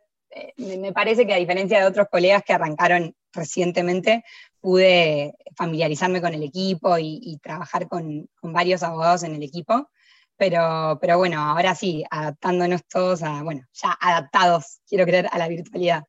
me 0.56 0.92
parece 0.92 1.26
que 1.26 1.34
a 1.34 1.38
diferencia 1.38 1.78
de 1.78 1.86
otros 1.86 2.08
colegas 2.10 2.42
que 2.42 2.54
arrancaron 2.54 3.14
recientemente 3.34 4.24
pude 4.60 5.34
familiarizarme 5.56 6.20
con 6.20 6.32
el 6.34 6.42
equipo 6.42 6.96
y, 6.98 7.38
trabajar 7.42 7.88
con, 7.88 8.28
varios 8.42 8.82
abogados 8.82 9.22
en 9.22 9.34
el 9.34 9.42
equipo. 9.42 9.90
Pero, 10.36 10.98
pero 11.00 11.18
bueno, 11.18 11.40
ahora 11.40 11.74
sí, 11.74 12.04
adaptándonos 12.10 12.84
todos 12.86 13.22
a, 13.22 13.42
bueno, 13.42 13.66
ya 13.72 13.96
adaptados, 14.00 14.80
quiero 14.88 15.04
creer, 15.04 15.28
a 15.30 15.38
la 15.38 15.48
virtualidad. 15.48 16.04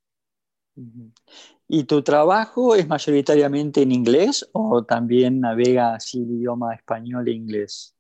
¿Y 1.67 1.84
tu 1.86 2.01
trabajo 2.01 2.75
es 2.75 2.88
mayoritariamente 2.88 3.82
en 3.82 3.91
inglés 3.91 4.48
o 4.53 4.84
también 4.84 5.39
navega 5.39 5.96
así 5.96 6.24
el 6.24 6.32
idioma 6.32 6.75
español 6.75 7.27
e 7.27 7.32
inglés? 7.32 7.96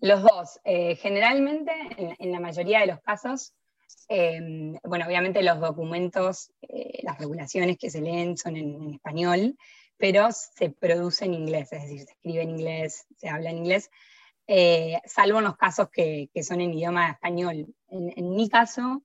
Los 0.00 0.22
dos. 0.22 0.60
Eh, 0.64 0.96
generalmente, 0.96 1.72
en, 2.18 2.32
la 2.32 2.40
mayoría 2.40 2.80
de 2.80 2.86
los 2.86 3.00
casos, 3.00 3.52
Em, 4.08 4.76
bueno, 4.82 5.06
obviamente 5.06 5.42
los 5.42 5.60
documentos, 5.60 6.52
eh, 6.62 7.00
las 7.02 7.18
regulaciones 7.18 7.78
que 7.78 7.90
se 7.90 8.00
leen 8.00 8.36
son 8.36 8.56
en, 8.56 8.94
español, 8.94 9.56
pero 9.96 10.28
se 10.32 10.70
produce 10.70 11.26
en 11.26 11.34
inglés, 11.34 11.72
es 11.72 11.82
decir, 11.82 12.00
se 12.00 12.12
escribe 12.12 12.42
en 12.42 12.50
inglés, 12.50 13.06
se 13.16 13.28
habla 13.28 13.50
en 13.50 13.58
inglés, 13.58 13.90
eh, 14.46 14.98
salvo 15.04 15.38
en 15.38 15.44
los 15.44 15.56
casos 15.56 15.90
que, 15.90 16.28
son 16.42 16.60
en 16.60 16.74
idioma 16.74 17.10
español. 17.10 17.74
En, 17.88 18.30
mi 18.34 18.48
caso, 18.48 19.02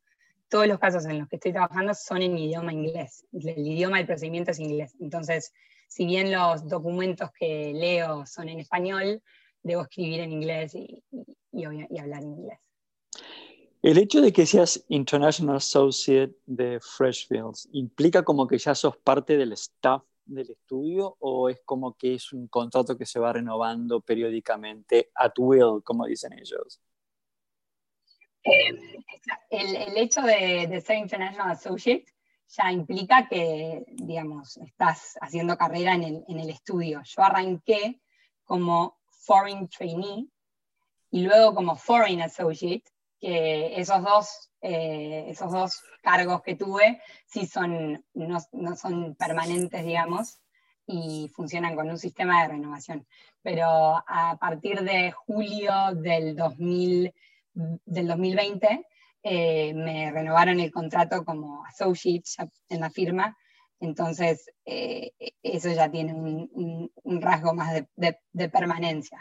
todos 0.50 0.68
los 0.68 0.80
casos 0.80 1.06
en 1.06 1.20
los 1.20 1.28
que 1.28 1.36
estoy 1.36 1.52
trabajando 1.52 1.94
son 1.94 2.22
en 2.22 2.38
idioma 2.38 2.74
inglés, 2.74 3.26
el 3.34 3.68
idioma 3.68 3.98
del 3.98 4.08
procedimiento 4.08 4.52
es 4.52 4.60
inglés. 4.60 4.96
Entonces, 5.00 5.54
si 5.88 6.06
bien 6.06 6.32
los 6.32 6.68
documentos 6.68 7.30
que 7.38 7.74
leo 7.74 8.26
son 8.26 8.50
en 8.50 8.60
español, 8.60 9.22
debo 9.62 9.84
escribir 9.84 10.22
en 10.22 10.32
inglés 10.32 10.74
y, 10.74 11.04
y 11.52 12.00
hablar 12.00 12.24
en 12.24 12.32
inglés. 12.32 12.65
El 13.86 14.00
hecho 14.00 14.20
de 14.20 14.34
que 14.34 14.48
seas 14.48 14.84
International 14.88 15.58
Associate 15.58 16.36
de 16.48 16.80
Freshfields 16.80 17.70
implica 17.72 18.24
como 18.24 18.48
que 18.48 18.58
ya 18.58 18.74
sos 18.74 18.98
parte 18.98 19.38
del 19.38 19.52
staff 19.52 20.02
del 20.26 20.50
estudio 20.50 21.16
o 21.20 21.50
es 21.50 21.62
como 21.66 21.94
que 21.96 22.16
es 22.16 22.34
un 22.34 22.48
contrato 22.48 22.98
que 22.98 23.06
se 23.06 23.20
va 23.20 23.32
renovando 23.32 24.02
periódicamente 24.02 25.12
at 25.14 25.34
will, 25.38 25.84
como 25.84 26.08
dicen 26.08 26.34
ellos? 26.34 26.82
Eh, 28.44 29.04
el, 29.52 29.98
hecho 29.98 30.24
de, 30.24 30.82
ser 30.84 30.98
International 30.98 31.52
Associate 31.52 32.08
ya 32.48 32.72
implica 32.72 33.28
que, 33.30 33.86
digamos, 33.88 34.58
estás 34.58 35.16
haciendo 35.22 35.56
carrera 35.60 35.94
el, 35.94 36.24
en 36.28 36.40
el 36.40 36.50
estudio. 36.50 37.04
Yo 37.04 37.22
arranqué 37.22 38.02
como 38.46 38.98
Foreign 39.12 39.70
Trainee 39.70 40.28
y 41.12 41.22
luego 41.22 41.54
como 41.54 41.76
Foreign 41.76 42.24
Associate, 42.24 42.84
esos 43.28 44.04
dos, 44.04 44.52
eh, 44.62 45.26
esos 45.30 45.52
dos 45.52 45.82
cargos 46.02 46.42
que 46.44 46.56
tuve 46.56 47.02
sí 47.26 47.46
son, 47.48 48.06
no, 48.14 48.38
no, 48.52 48.76
son 48.76 49.16
permanentes, 49.16 49.84
digamos, 49.84 50.40
y 50.86 51.30
funcionan 51.34 51.76
con 51.76 51.90
un 51.90 51.98
sistema 51.98 52.42
de 52.42 52.50
renovación. 52.50 53.08
Pero 53.42 53.66
a 53.66 54.38
partir 54.40 54.82
de 54.82 55.12
julio 55.12 55.74
del, 55.96 56.36
2000, 56.36 57.14
del 57.54 58.08
2020 58.08 58.86
eh, 59.24 59.74
me 59.74 60.12
renovaron 60.12 60.60
el 60.60 60.72
contrato 60.72 61.26
como 61.26 61.66
associate 61.66 62.30
en 62.70 62.82
la 62.82 62.92
firma, 62.92 63.36
entonces 63.80 64.52
eh, 64.66 65.12
eso 65.42 65.72
ya 65.72 65.90
tiene 65.90 66.14
un, 66.14 66.92
rasgo 67.22 67.54
más 67.56 67.74
de 67.96 68.50
permanencia. 68.50 69.20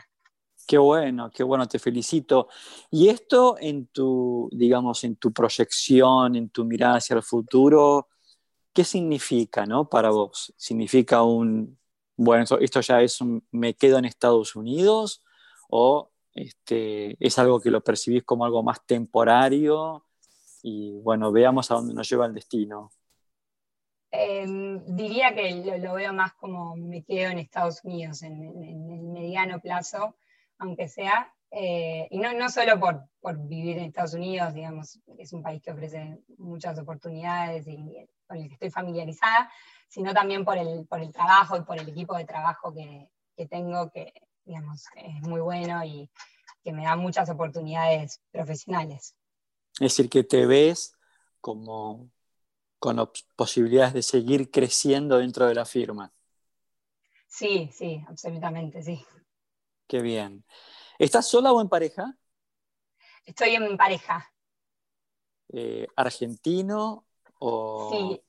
Qué 0.66 0.78
bueno, 0.78 1.30
qué 1.30 1.42
bueno, 1.42 1.66
te 1.68 1.78
felicito. 1.78 2.48
Y 2.90 3.08
esto 3.08 3.56
en 3.60 3.86
tu, 3.88 4.48
digamos, 4.52 5.04
en 5.04 5.16
tu 5.16 5.32
proyección, 5.32 6.36
en 6.36 6.48
tu 6.50 6.64
mirada 6.64 6.96
hacia 6.96 7.16
el 7.16 7.22
futuro, 7.22 8.08
¿qué 8.72 8.84
significa, 8.84 9.66
no, 9.66 9.88
para 9.88 10.10
vos? 10.10 10.54
¿Significa 10.56 11.22
un, 11.22 11.78
bueno, 12.16 12.44
esto, 12.60 12.80
ya 12.80 13.02
es 13.02 13.20
un, 13.20 13.46
me 13.50 13.74
quedo 13.74 13.98
en 13.98 14.06
Estados 14.06 14.56
Unidos 14.56 15.22
o 15.68 16.10
este, 16.32 17.16
es 17.24 17.38
algo 17.38 17.60
que 17.60 17.70
lo 17.70 17.82
percibís 17.82 18.24
como 18.24 18.44
algo 18.44 18.62
más 18.62 18.84
temporario 18.86 20.04
y 20.62 20.98
bueno, 21.00 21.30
veamos 21.30 21.70
a 21.70 21.74
dónde 21.74 21.94
nos 21.94 22.08
lleva 22.08 22.26
el 22.26 22.34
destino? 22.34 22.90
Em, 24.10 24.82
diría 24.86 25.34
que 25.34 25.78
lo, 25.78 25.94
veo 25.94 26.12
más 26.12 26.32
como 26.34 26.76
me 26.76 27.02
quedo 27.02 27.30
en 27.30 27.38
Estados 27.38 27.82
Unidos 27.84 28.22
en 28.22 28.42
el 28.42 29.02
mediano 29.02 29.60
plazo 29.60 30.14
aunque 30.58 30.88
sea, 30.88 31.32
eh, 31.50 32.08
y 32.10 32.18
no, 32.18 32.32
no 32.32 32.48
solo 32.48 32.78
por, 32.80 33.04
por, 33.20 33.38
vivir 33.46 33.78
en 33.78 33.84
Estados 33.84 34.14
Unidos, 34.14 34.54
digamos, 34.54 35.00
es 35.18 35.32
un 35.32 35.42
país 35.42 35.62
que 35.62 35.70
ofrece 35.70 36.18
muchas 36.38 36.78
oportunidades 36.78 37.66
y 37.68 38.08
con 38.26 38.38
el 38.38 38.48
que 38.48 38.54
estoy 38.54 38.70
familiarizada, 38.70 39.50
sino 39.88 40.12
también 40.12 40.44
por 40.44 40.58
el, 40.58 40.86
por 40.86 41.00
el 41.00 41.12
trabajo 41.12 41.56
y 41.56 41.62
por 41.62 41.78
el 41.78 41.88
equipo 41.88 42.16
de 42.16 42.24
trabajo 42.24 42.74
que, 42.74 43.08
que 43.36 43.46
tengo, 43.46 43.90
que 43.90 44.12
digamos, 44.44 44.84
es 44.96 45.22
muy 45.22 45.40
bueno 45.40 45.84
y 45.84 46.10
que 46.62 46.72
me 46.72 46.84
da 46.84 46.96
muchas 46.96 47.30
oportunidades 47.30 48.20
profesionales. 48.30 49.14
Es 49.74 49.96
decir, 49.96 50.08
que 50.08 50.24
te 50.24 50.46
ves 50.46 50.96
como 51.40 52.10
con 52.78 53.10
posibilidades 53.36 53.94
de 53.94 54.02
seguir 54.02 54.50
creciendo 54.50 55.18
dentro 55.18 55.46
de 55.46 55.54
la 55.54 55.64
firma. 55.64 56.12
Sí, 57.28 57.70
sí, 57.72 58.04
absolutamente, 58.08 58.82
sí. 58.82 59.04
Qué 59.86 60.00
bien. 60.00 60.44
¿Estás 60.98 61.28
sola 61.28 61.52
o 61.52 61.60
en 61.60 61.68
pareja? 61.68 62.16
Estoy 63.26 63.54
en 63.54 63.76
pareja. 63.76 64.32
Eh, 65.52 65.86
¿Argentino 65.96 67.06
o...? 67.38 67.90
Sí, 67.90 68.22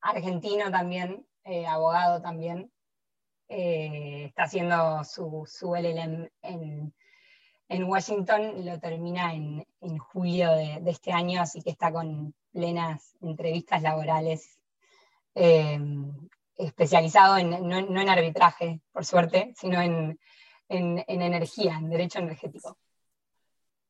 argentino 0.00 0.70
también, 0.70 1.26
eh, 1.44 1.66
abogado 1.66 2.20
también. 2.20 2.72
Eh, 3.48 4.24
está 4.26 4.44
haciendo 4.44 5.02
su, 5.04 5.44
su 5.46 5.74
LLM 5.74 6.28
en, 6.42 7.84
Washington, 7.84 8.64
lo 8.64 8.78
termina 8.80 9.34
en, 9.34 9.64
julio 9.98 10.50
de, 10.52 10.82
este 10.86 11.12
año, 11.12 11.40
así 11.40 11.62
que 11.62 11.70
está 11.70 11.92
con 11.92 12.34
plenas 12.50 13.14
entrevistas 13.20 13.82
laborales, 13.82 14.58
especializado 16.56 17.36
en, 17.38 17.50
no 17.68 18.00
en 18.00 18.08
arbitraje, 18.08 18.80
por 18.92 19.04
suerte, 19.04 19.52
sino 19.56 19.80
en, 19.80 20.18
en, 20.68 21.04
energía, 21.08 21.76
en 21.78 21.90
derecho 21.90 22.18
energético. 22.18 22.78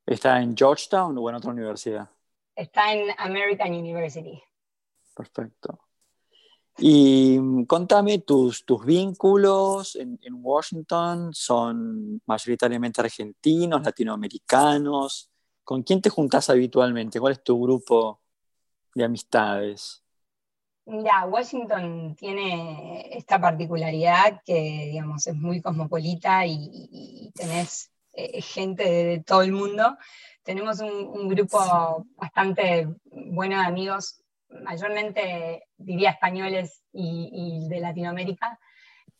¿Está 0.06 0.40
en 0.40 0.56
Georgetown 0.56 1.16
o 1.18 1.28
en 1.28 1.36
otra 1.36 1.50
universidad? 1.50 2.08
Está 2.54 2.92
en 2.92 3.10
American 3.18 3.72
University. 3.72 4.42
Perfecto. 5.14 5.78
Y 6.78 7.38
mm, 7.38 7.64
contame, 7.64 8.20
tus, 8.20 8.64
tus 8.64 8.84
vínculos 8.84 9.96
en, 9.96 10.18
Washington 10.30 11.34
son 11.34 12.22
mayoritariamente 12.26 13.00
argentinos, 13.00 13.82
latinoamericanos. 13.82 15.30
¿Con 15.64 15.82
quién 15.82 16.00
te 16.00 16.08
juntas 16.08 16.48
habitualmente? 16.48 17.20
¿Cuál 17.20 17.32
es 17.34 17.42
tu 17.42 17.60
grupo 17.60 18.22
de 18.94 19.04
amistades? 19.04 20.02
Mira, 20.88 21.26
Washington 21.26 22.16
tiene 22.16 23.10
esta 23.12 23.38
particularidad 23.38 24.40
que, 24.42 24.88
digamos, 24.90 25.26
es 25.26 25.34
muy 25.34 25.60
cosmopolita 25.60 26.46
y, 26.46 27.30
tenés 27.34 27.92
eh, 28.14 28.40
gente 28.40 28.84
de, 28.84 29.22
todo 29.22 29.42
el 29.42 29.52
mundo. 29.52 29.98
Tenemos 30.42 30.80
un, 30.80 31.28
grupo 31.28 32.06
bastante 32.16 32.88
bueno 33.04 33.60
de 33.60 33.66
amigos, 33.66 34.22
mayormente 34.64 35.64
diría 35.76 36.10
españoles 36.10 36.82
y, 36.90 37.68
de 37.68 37.80
Latinoamérica. 37.80 38.58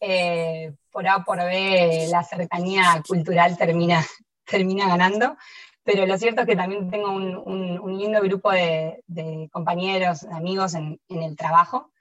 Eh, 0.01 0.73
por 0.91 1.07
A 1.07 1.23
por 1.23 1.37
B, 1.37 2.09
la 2.11 2.25
cercanía 2.25 3.03
cultural 3.07 3.59
termina, 3.59 4.03
termina 4.47 4.89
ganando 4.89 5.37
pero 5.89 6.05
lo 6.05 6.19
cierto 6.19 6.43
es 6.43 6.47
que 6.47 6.55
también 6.55 6.91
tengo 6.91 7.11
un, 7.11 7.99
lindo 7.99 8.21
grupo 8.21 8.51
de, 8.51 9.03
compañeros, 9.51 10.25
amigos 10.25 10.75
en, 10.75 11.01
el 11.09 11.35
trabajo, 11.35 11.93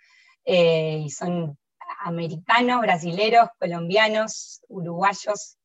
eh, 0.44 1.04
y 1.06 1.10
son 1.10 1.58
americanos, 2.02 2.82
brasileros, 2.82 3.48
colombianos, 3.58 4.60
uruguayos, 4.68 5.58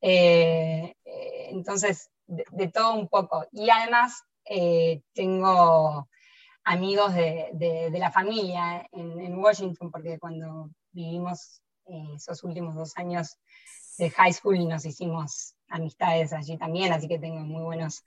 eh, 0.00 0.92
eh, 1.04 1.48
entonces 1.50 2.10
de, 2.26 2.66
todo 2.66 2.94
un 2.94 3.06
poco. 3.06 3.46
Y 3.52 3.70
además 3.70 4.24
tengo 5.14 6.08
amigos 6.64 7.14
de, 7.14 7.90
la 7.92 8.10
familia 8.10 8.88
en, 8.90 9.20
en, 9.20 9.38
Washington, 9.38 9.92
porque 9.92 10.18
cuando 10.18 10.68
vivimos 10.90 11.62
esos 12.16 12.42
últimos 12.42 12.74
dos 12.74 12.96
años 12.96 13.38
de 13.98 14.10
high 14.10 14.32
school 14.32 14.68
nos 14.68 14.84
hicimos 14.84 15.54
amistades 15.68 16.32
allí 16.32 16.56
también, 16.56 16.92
así 16.92 17.08
que 17.08 17.18
tengo 17.18 17.40
muy 17.40 17.62
buenos 17.62 18.04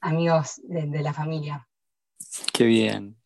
amigos 0.00 0.60
de, 0.64 1.02
la 1.02 1.12
familia. 1.12 1.68
Qué 2.52 2.64
bien. 2.64 3.16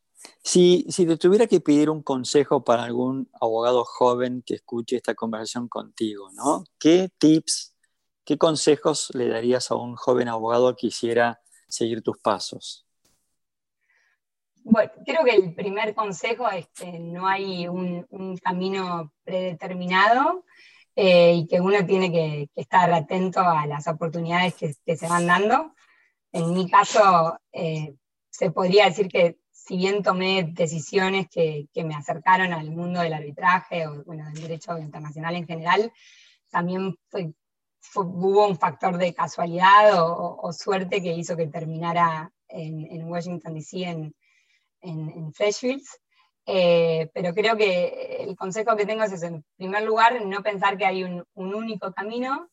Si, 0.42 0.86
si, 0.88 1.06
te 1.06 1.16
tuviera 1.16 1.46
que 1.46 1.60
pedir 1.60 1.90
un 1.90 2.02
consejo 2.02 2.64
para 2.64 2.84
algún 2.84 3.28
abogado 3.40 3.84
joven 3.84 4.42
que 4.44 4.54
escuche 4.54 4.96
esta 4.96 5.14
conversación 5.14 5.68
contigo, 5.68 6.30
¿no? 6.32 6.64
¿Qué 6.78 7.10
tips, 7.18 7.76
qué 8.24 8.38
consejos 8.38 9.10
le 9.14 9.28
darías 9.28 9.70
a 9.70 9.76
un 9.76 9.96
joven 9.96 10.28
abogado 10.28 10.74
que 10.74 10.88
quisiera 10.88 11.40
seguir 11.68 12.02
tus 12.02 12.18
pasos? 12.18 12.86
Bueno, 14.64 14.90
creo 15.04 15.24
que 15.24 15.36
el 15.36 15.54
primer 15.54 15.94
consejo 15.94 16.48
es 16.48 16.66
que 16.68 16.98
no 16.98 17.28
hay 17.28 17.68
un, 17.68 18.06
un 18.10 18.36
camino 18.38 19.12
predeterminado 19.22 20.44
eh, 20.96 21.34
y 21.34 21.46
que 21.46 21.60
uno 21.60 21.84
tiene 21.84 22.10
que, 22.10 22.48
estar 22.54 22.92
atento 22.92 23.40
a 23.40 23.66
las 23.66 23.86
oportunidades 23.88 24.54
que, 24.54 24.96
se 24.96 25.08
van 25.08 25.26
dando. 25.26 25.74
En 26.32 26.52
mi 26.52 26.70
caso, 26.70 27.38
eh, 27.52 27.94
se 28.30 28.50
podría 28.50 28.86
decir 28.86 29.08
que 29.08 29.38
si 29.50 29.76
bien 29.76 30.02
tomé 30.02 30.44
decisiones 30.52 31.26
que, 31.28 31.68
me 31.84 31.94
acercaron 31.94 32.52
al 32.52 32.70
mundo 32.70 33.00
del 33.00 33.14
arbitraje 33.14 33.86
o 33.86 34.04
bueno, 34.04 34.24
del 34.26 34.42
derecho 34.42 34.78
internacional 34.78 35.34
en 35.36 35.46
general, 35.46 35.92
también 36.50 36.96
hubo 37.94 38.46
un 38.46 38.58
factor 38.58 38.96
de 38.98 39.14
casualidad 39.14 40.00
o, 40.00 40.52
suerte 40.52 41.02
que 41.02 41.12
hizo 41.14 41.36
que 41.36 41.46
terminara 41.46 42.30
en, 42.48 43.04
Washington, 43.04 43.54
D.C., 43.54 43.82
en, 43.82 44.14
en, 44.80 45.10
en 45.10 45.32
Freshfields. 45.32 46.00
Eh, 46.46 47.10
pero 47.14 47.32
creo 47.32 47.56
que 47.56 48.18
el 48.20 48.36
consejo 48.36 48.76
que 48.76 48.86
tengo 48.86 49.02
es, 49.04 49.22
en 49.22 49.44
primer 49.56 49.82
lugar, 49.82 50.24
no 50.24 50.42
pensar 50.42 50.76
que 50.76 50.84
hay 50.84 51.04
un, 51.04 51.24
único 51.34 51.92
camino 51.92 52.48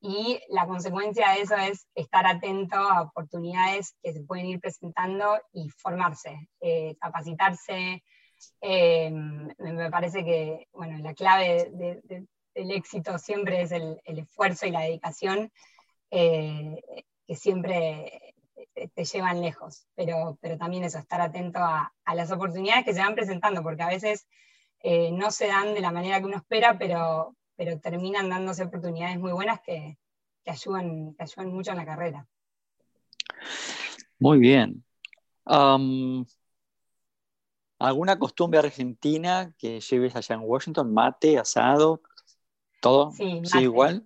y 0.00 0.40
la 0.48 0.66
consecuencia 0.66 1.30
de 1.30 1.42
eso 1.42 1.56
es 1.56 1.86
estar 1.94 2.26
atento 2.26 2.76
a 2.76 3.02
oportunidades 3.02 3.94
que 4.02 4.12
se 4.12 4.22
pueden 4.22 4.46
ir 4.46 4.60
presentando 4.60 5.40
y 5.52 5.68
formarse, 5.70 6.48
eh, 6.60 6.96
capacitarse. 7.00 8.02
Eh, 8.60 9.10
me 9.10 9.90
parece 9.90 10.24
que 10.24 10.66
bueno, 10.72 10.98
la 10.98 11.14
clave 11.14 11.70
del 12.54 12.70
éxito 12.70 13.18
siempre 13.18 13.62
es 13.62 13.72
el, 13.72 14.00
esfuerzo 14.04 14.66
y 14.66 14.70
la 14.70 14.80
dedicación, 14.80 15.52
que 16.10 17.36
siempre 17.36 18.31
te, 18.88 19.04
llevan 19.04 19.40
lejos, 19.40 19.86
pero, 19.94 20.38
pero 20.40 20.58
también 20.58 20.84
eso, 20.84 20.98
estar 20.98 21.20
atento 21.20 21.58
a, 21.60 21.92
las 22.14 22.30
oportunidades 22.30 22.84
que 22.84 22.94
se 22.94 23.00
van 23.00 23.14
presentando, 23.14 23.62
porque 23.62 23.82
a 23.82 23.88
veces 23.88 24.26
eh, 24.80 25.10
no 25.12 25.30
se 25.30 25.46
dan 25.46 25.74
de 25.74 25.80
la 25.80 25.90
manera 25.90 26.18
que 26.18 26.26
uno 26.26 26.36
espera, 26.36 26.78
pero, 26.78 27.36
pero 27.56 27.78
terminan 27.80 28.28
dándose 28.28 28.64
oportunidades 28.64 29.18
muy 29.18 29.32
buenas 29.32 29.60
que, 29.60 29.98
ayudan, 30.46 31.14
que 31.14 31.22
ayudan 31.22 31.52
mucho 31.52 31.70
en 31.70 31.76
la 31.76 31.86
carrera. 31.86 32.26
Muy 34.18 34.38
bien. 34.38 34.84
¿Alguna 37.78 38.18
costumbre 38.18 38.60
argentina 38.60 39.52
que 39.58 39.80
lleves 39.80 40.14
allá 40.14 40.36
en 40.36 40.42
Washington? 40.42 40.94
¿Mate, 40.94 41.38
asado? 41.38 42.00
¿Todo? 42.80 43.10
Sí, 43.10 43.42
igual. 43.60 44.04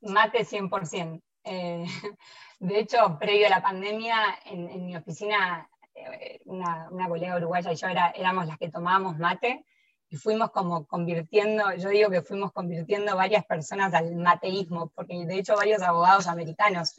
Mate, 0.00 0.44
100%. 0.44 1.20
Eh, 1.44 1.84
de 2.60 2.78
hecho, 2.78 3.18
previo 3.18 3.46
a 3.46 3.50
la 3.50 3.62
pandemia, 3.62 4.16
en, 4.44 4.86
mi 4.86 4.96
oficina, 4.96 5.68
eh, 5.94 6.40
una, 6.44 6.88
colega 7.08 7.36
uruguaya 7.36 7.72
y 7.72 7.76
yo 7.76 7.88
era, 7.88 8.10
éramos 8.10 8.46
las 8.46 8.58
que 8.58 8.70
tomábamos 8.70 9.18
mate 9.18 9.64
y 10.08 10.16
fuimos 10.16 10.50
como 10.50 10.86
convirtiendo, 10.86 11.74
yo 11.76 11.88
digo 11.88 12.10
que 12.10 12.22
fuimos 12.22 12.52
convirtiendo 12.52 13.16
varias 13.16 13.46
personas 13.46 13.94
al 13.94 14.14
mateísmo, 14.16 14.92
porque 14.94 15.24
de 15.24 15.38
hecho 15.38 15.56
varios 15.56 15.82
abogados 15.82 16.26
americanos 16.26 16.94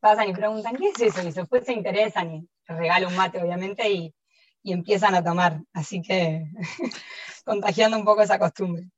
pasan 0.00 0.28
y 0.28 0.32
preguntan, 0.32 0.76
¿qué 0.76 0.88
es 0.88 1.00
eso? 1.00 1.26
Y 1.26 1.32
después 1.32 1.64
se 1.64 1.72
interesan 1.72 2.34
y 2.34 2.48
les 2.68 2.78
regalo 2.78 3.08
un 3.08 3.16
mate, 3.16 3.42
obviamente, 3.42 3.90
y 3.90 4.14
y 4.62 4.72
empiezan 4.72 5.14
a 5.14 5.24
tomar. 5.24 5.60
Así 5.72 6.02
que 6.02 6.46
contagiando 7.44 7.96
un 7.96 8.04
poco 8.04 8.22
esa 8.22 8.38
costumbre. 8.38 8.88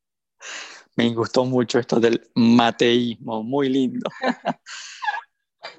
Me 0.96 1.12
gustó 1.14 1.44
mucho 1.44 1.78
esto 1.78 1.98
del 1.98 2.30
mateísmo, 2.34 3.42
muy 3.42 3.68
lindo. 3.68 4.08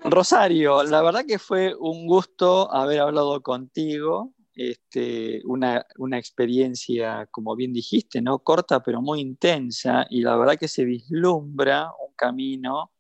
Rosario, 0.04 0.84
la 0.84 1.01
verdad 1.01 1.25
que 1.25 1.39
fue 1.39 1.73
un 1.75 2.08
gusto 2.08 2.71
haber 2.73 2.99
hablado 2.99 3.41
contigo, 3.41 4.34
este, 4.54 5.41
una, 5.45 5.86
una, 5.97 6.17
experiencia, 6.17 7.28
como 7.32 7.56
bien 7.56 7.73
dijiste, 7.73 8.21
¿no? 8.21 8.39
corta 8.39 8.82
pero 8.82 9.01
muy 9.01 9.19
intensa 9.19 10.06
y 10.10 10.21
la 10.21 10.38
verdad 10.38 10.58
que 10.58 10.67
se 10.67 10.86
vislumbra 10.86 11.91
un 12.08 12.13
camino 12.15 12.91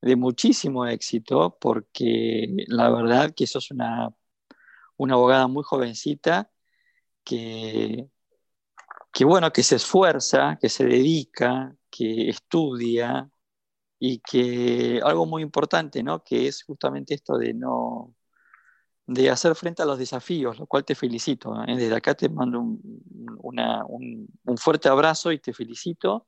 de 0.00 0.16
muchísimo 0.16 0.86
éxito 0.86 1.58
porque 1.60 2.48
la 2.68 2.90
verdad 2.90 3.34
que 3.34 3.46
sos 3.46 3.70
una 3.70 4.10
una 4.96 5.14
abogada 5.14 5.46
muy 5.46 5.62
jovencita 5.62 6.50
que, 7.24 8.08
que, 9.16 9.24
bueno, 9.24 9.50
que 9.50 9.62
se 9.62 9.76
esfuerza, 9.76 10.58
que 10.60 10.68
se 10.68 10.84
dedica, 10.84 11.74
que 11.90 12.28
estudia 12.28 13.30
y 13.98 14.18
que 14.20 15.00
algo 15.02 15.26
muy 15.26 15.42
importante, 15.42 16.02
¿no? 16.02 16.22
Que 16.22 16.48
es 16.48 16.62
justamente 16.64 17.14
esto 17.14 17.38
de 17.38 17.54
no 17.54 18.14
de 19.06 19.30
hacer 19.30 19.54
frente 19.54 19.82
a 19.82 19.86
los 19.86 19.98
desafíos, 19.98 20.58
lo 20.58 20.66
cual 20.66 20.84
te 20.84 20.94
felicito. 20.94 21.54
¿eh? 21.64 21.76
Desde 21.76 21.94
acá 21.96 22.14
te 22.14 22.28
mando 22.28 22.60
un, 22.60 24.28
un, 24.44 24.58
fuerte 24.58 24.88
abrazo 24.90 25.32
y 25.32 25.38
te 25.38 25.54
felicito. 25.54 26.26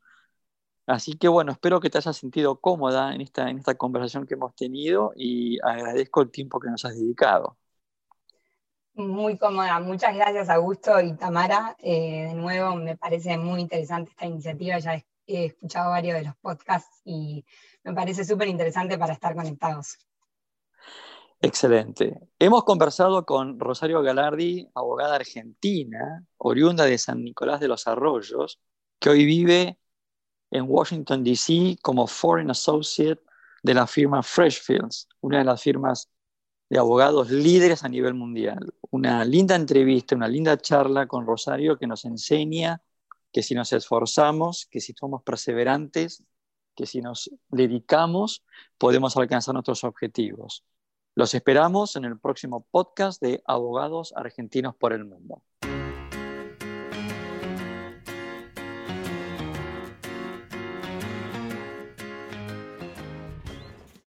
Así 0.87 1.15
que 1.19 1.29
bueno, 1.29 1.53
espero 1.53 1.81
que 1.81 1.91
te 1.91 1.99
hayas 1.99 2.17
sentido 2.17 2.61
cómoda 2.61 3.15
en 3.15 3.21
esta, 3.21 3.51
en 3.51 3.59
esta 3.59 3.77
conversación 3.77 4.27
que 4.27 4.35
hemos 4.35 4.55
tenido 4.55 5.13
y 5.17 5.59
agradezco 5.63 6.23
el 6.23 6.31
tiempo 6.31 6.61
que 6.61 6.71
nos 6.71 6.85
has 6.87 6.95
dedicado. 6.99 7.59
Muy 8.99 9.39
cómoda. 9.39 9.79
Muchas 9.79 10.13
gracias, 10.13 10.49
Augusto 10.49 11.01
y 11.01 11.13
Tamara. 11.15 11.77
Eh, 11.79 12.27
de 12.31 12.35
nuevo, 12.35 12.75
me 12.75 12.97
parece 12.97 13.39
muy 13.39 13.61
interesante 13.61 14.11
esta 14.11 14.27
iniciativa. 14.27 14.77
Ya 14.81 14.95
he, 15.25 15.45
escuchado 15.45 15.91
varios 15.91 16.19
de 16.19 16.25
los 16.25 16.35
podcasts 16.39 17.01
y 17.05 17.45
me 17.85 17.95
parece 17.95 18.25
súper 18.25 18.49
interesante 18.49 18.99
para 18.99 19.13
estar 19.13 19.37
conectados. 19.37 19.99
Excelente. 21.41 22.19
Hemos 22.41 22.65
conversado 22.65 23.25
con 23.25 23.61
Rosario 23.61 24.03
Galardi, 24.03 24.69
abogada 24.75 25.15
argentina, 25.15 26.25
oriunda 26.37 26.85
de 26.85 26.99
San 26.99 27.23
Nicolás 27.23 27.61
de 27.61 27.69
los 27.69 27.87
Arroyos, 27.87 28.59
que 28.99 29.11
hoy 29.11 29.25
vive 29.25 29.79
en 30.51 30.65
Washington, 30.69 31.23
D.C. 31.23 31.79
como 31.83 32.09
Foreign 32.09 32.51
Associate 32.51 33.23
de 33.63 33.75
la 33.75 33.87
firma 33.87 34.25
Freshfields, 34.25 35.07
una 35.21 35.39
de 35.39 35.45
las 35.45 35.63
firmas 35.63 36.11
de 36.69 36.79
abogados 36.79 37.31
líderes 37.31 37.85
a 37.85 37.89
nivel 37.89 38.15
mundial. 38.15 38.75
Una 38.91 39.25
linda 39.25 39.55
entrevista, 39.55 40.15
una 40.17 40.29
linda 40.29 40.57
charla 40.59 41.07
con 41.07 41.27
Rosario 41.27 41.79
que 41.79 41.87
nos 41.87 42.05
enseña 42.05 42.83
que 43.33 43.43
si 43.43 43.55
nos 43.55 43.73
esforzamos, 43.73 44.67
que 44.71 44.81
si 44.81 44.93
somos 44.95 45.23
perseverantes, 45.23 46.23
que 46.75 46.87
si 46.87 47.01
nos 47.01 47.31
dedicamos, 47.49 48.45
podemos 48.79 49.17
alcanzar 49.17 49.55
nuestros 49.55 49.85
objetivos. 49.85 50.65
Los 51.15 51.35
esperamos 51.35 51.97
en 51.97 52.05
el 52.05 52.19
próximo 52.19 52.67
podcast 52.71 53.21
de 53.21 53.43
Abogados 53.47 54.13
Argentinos 54.17 54.77
por 54.77 54.93
el 54.93 55.05
Mundo. 55.05 55.43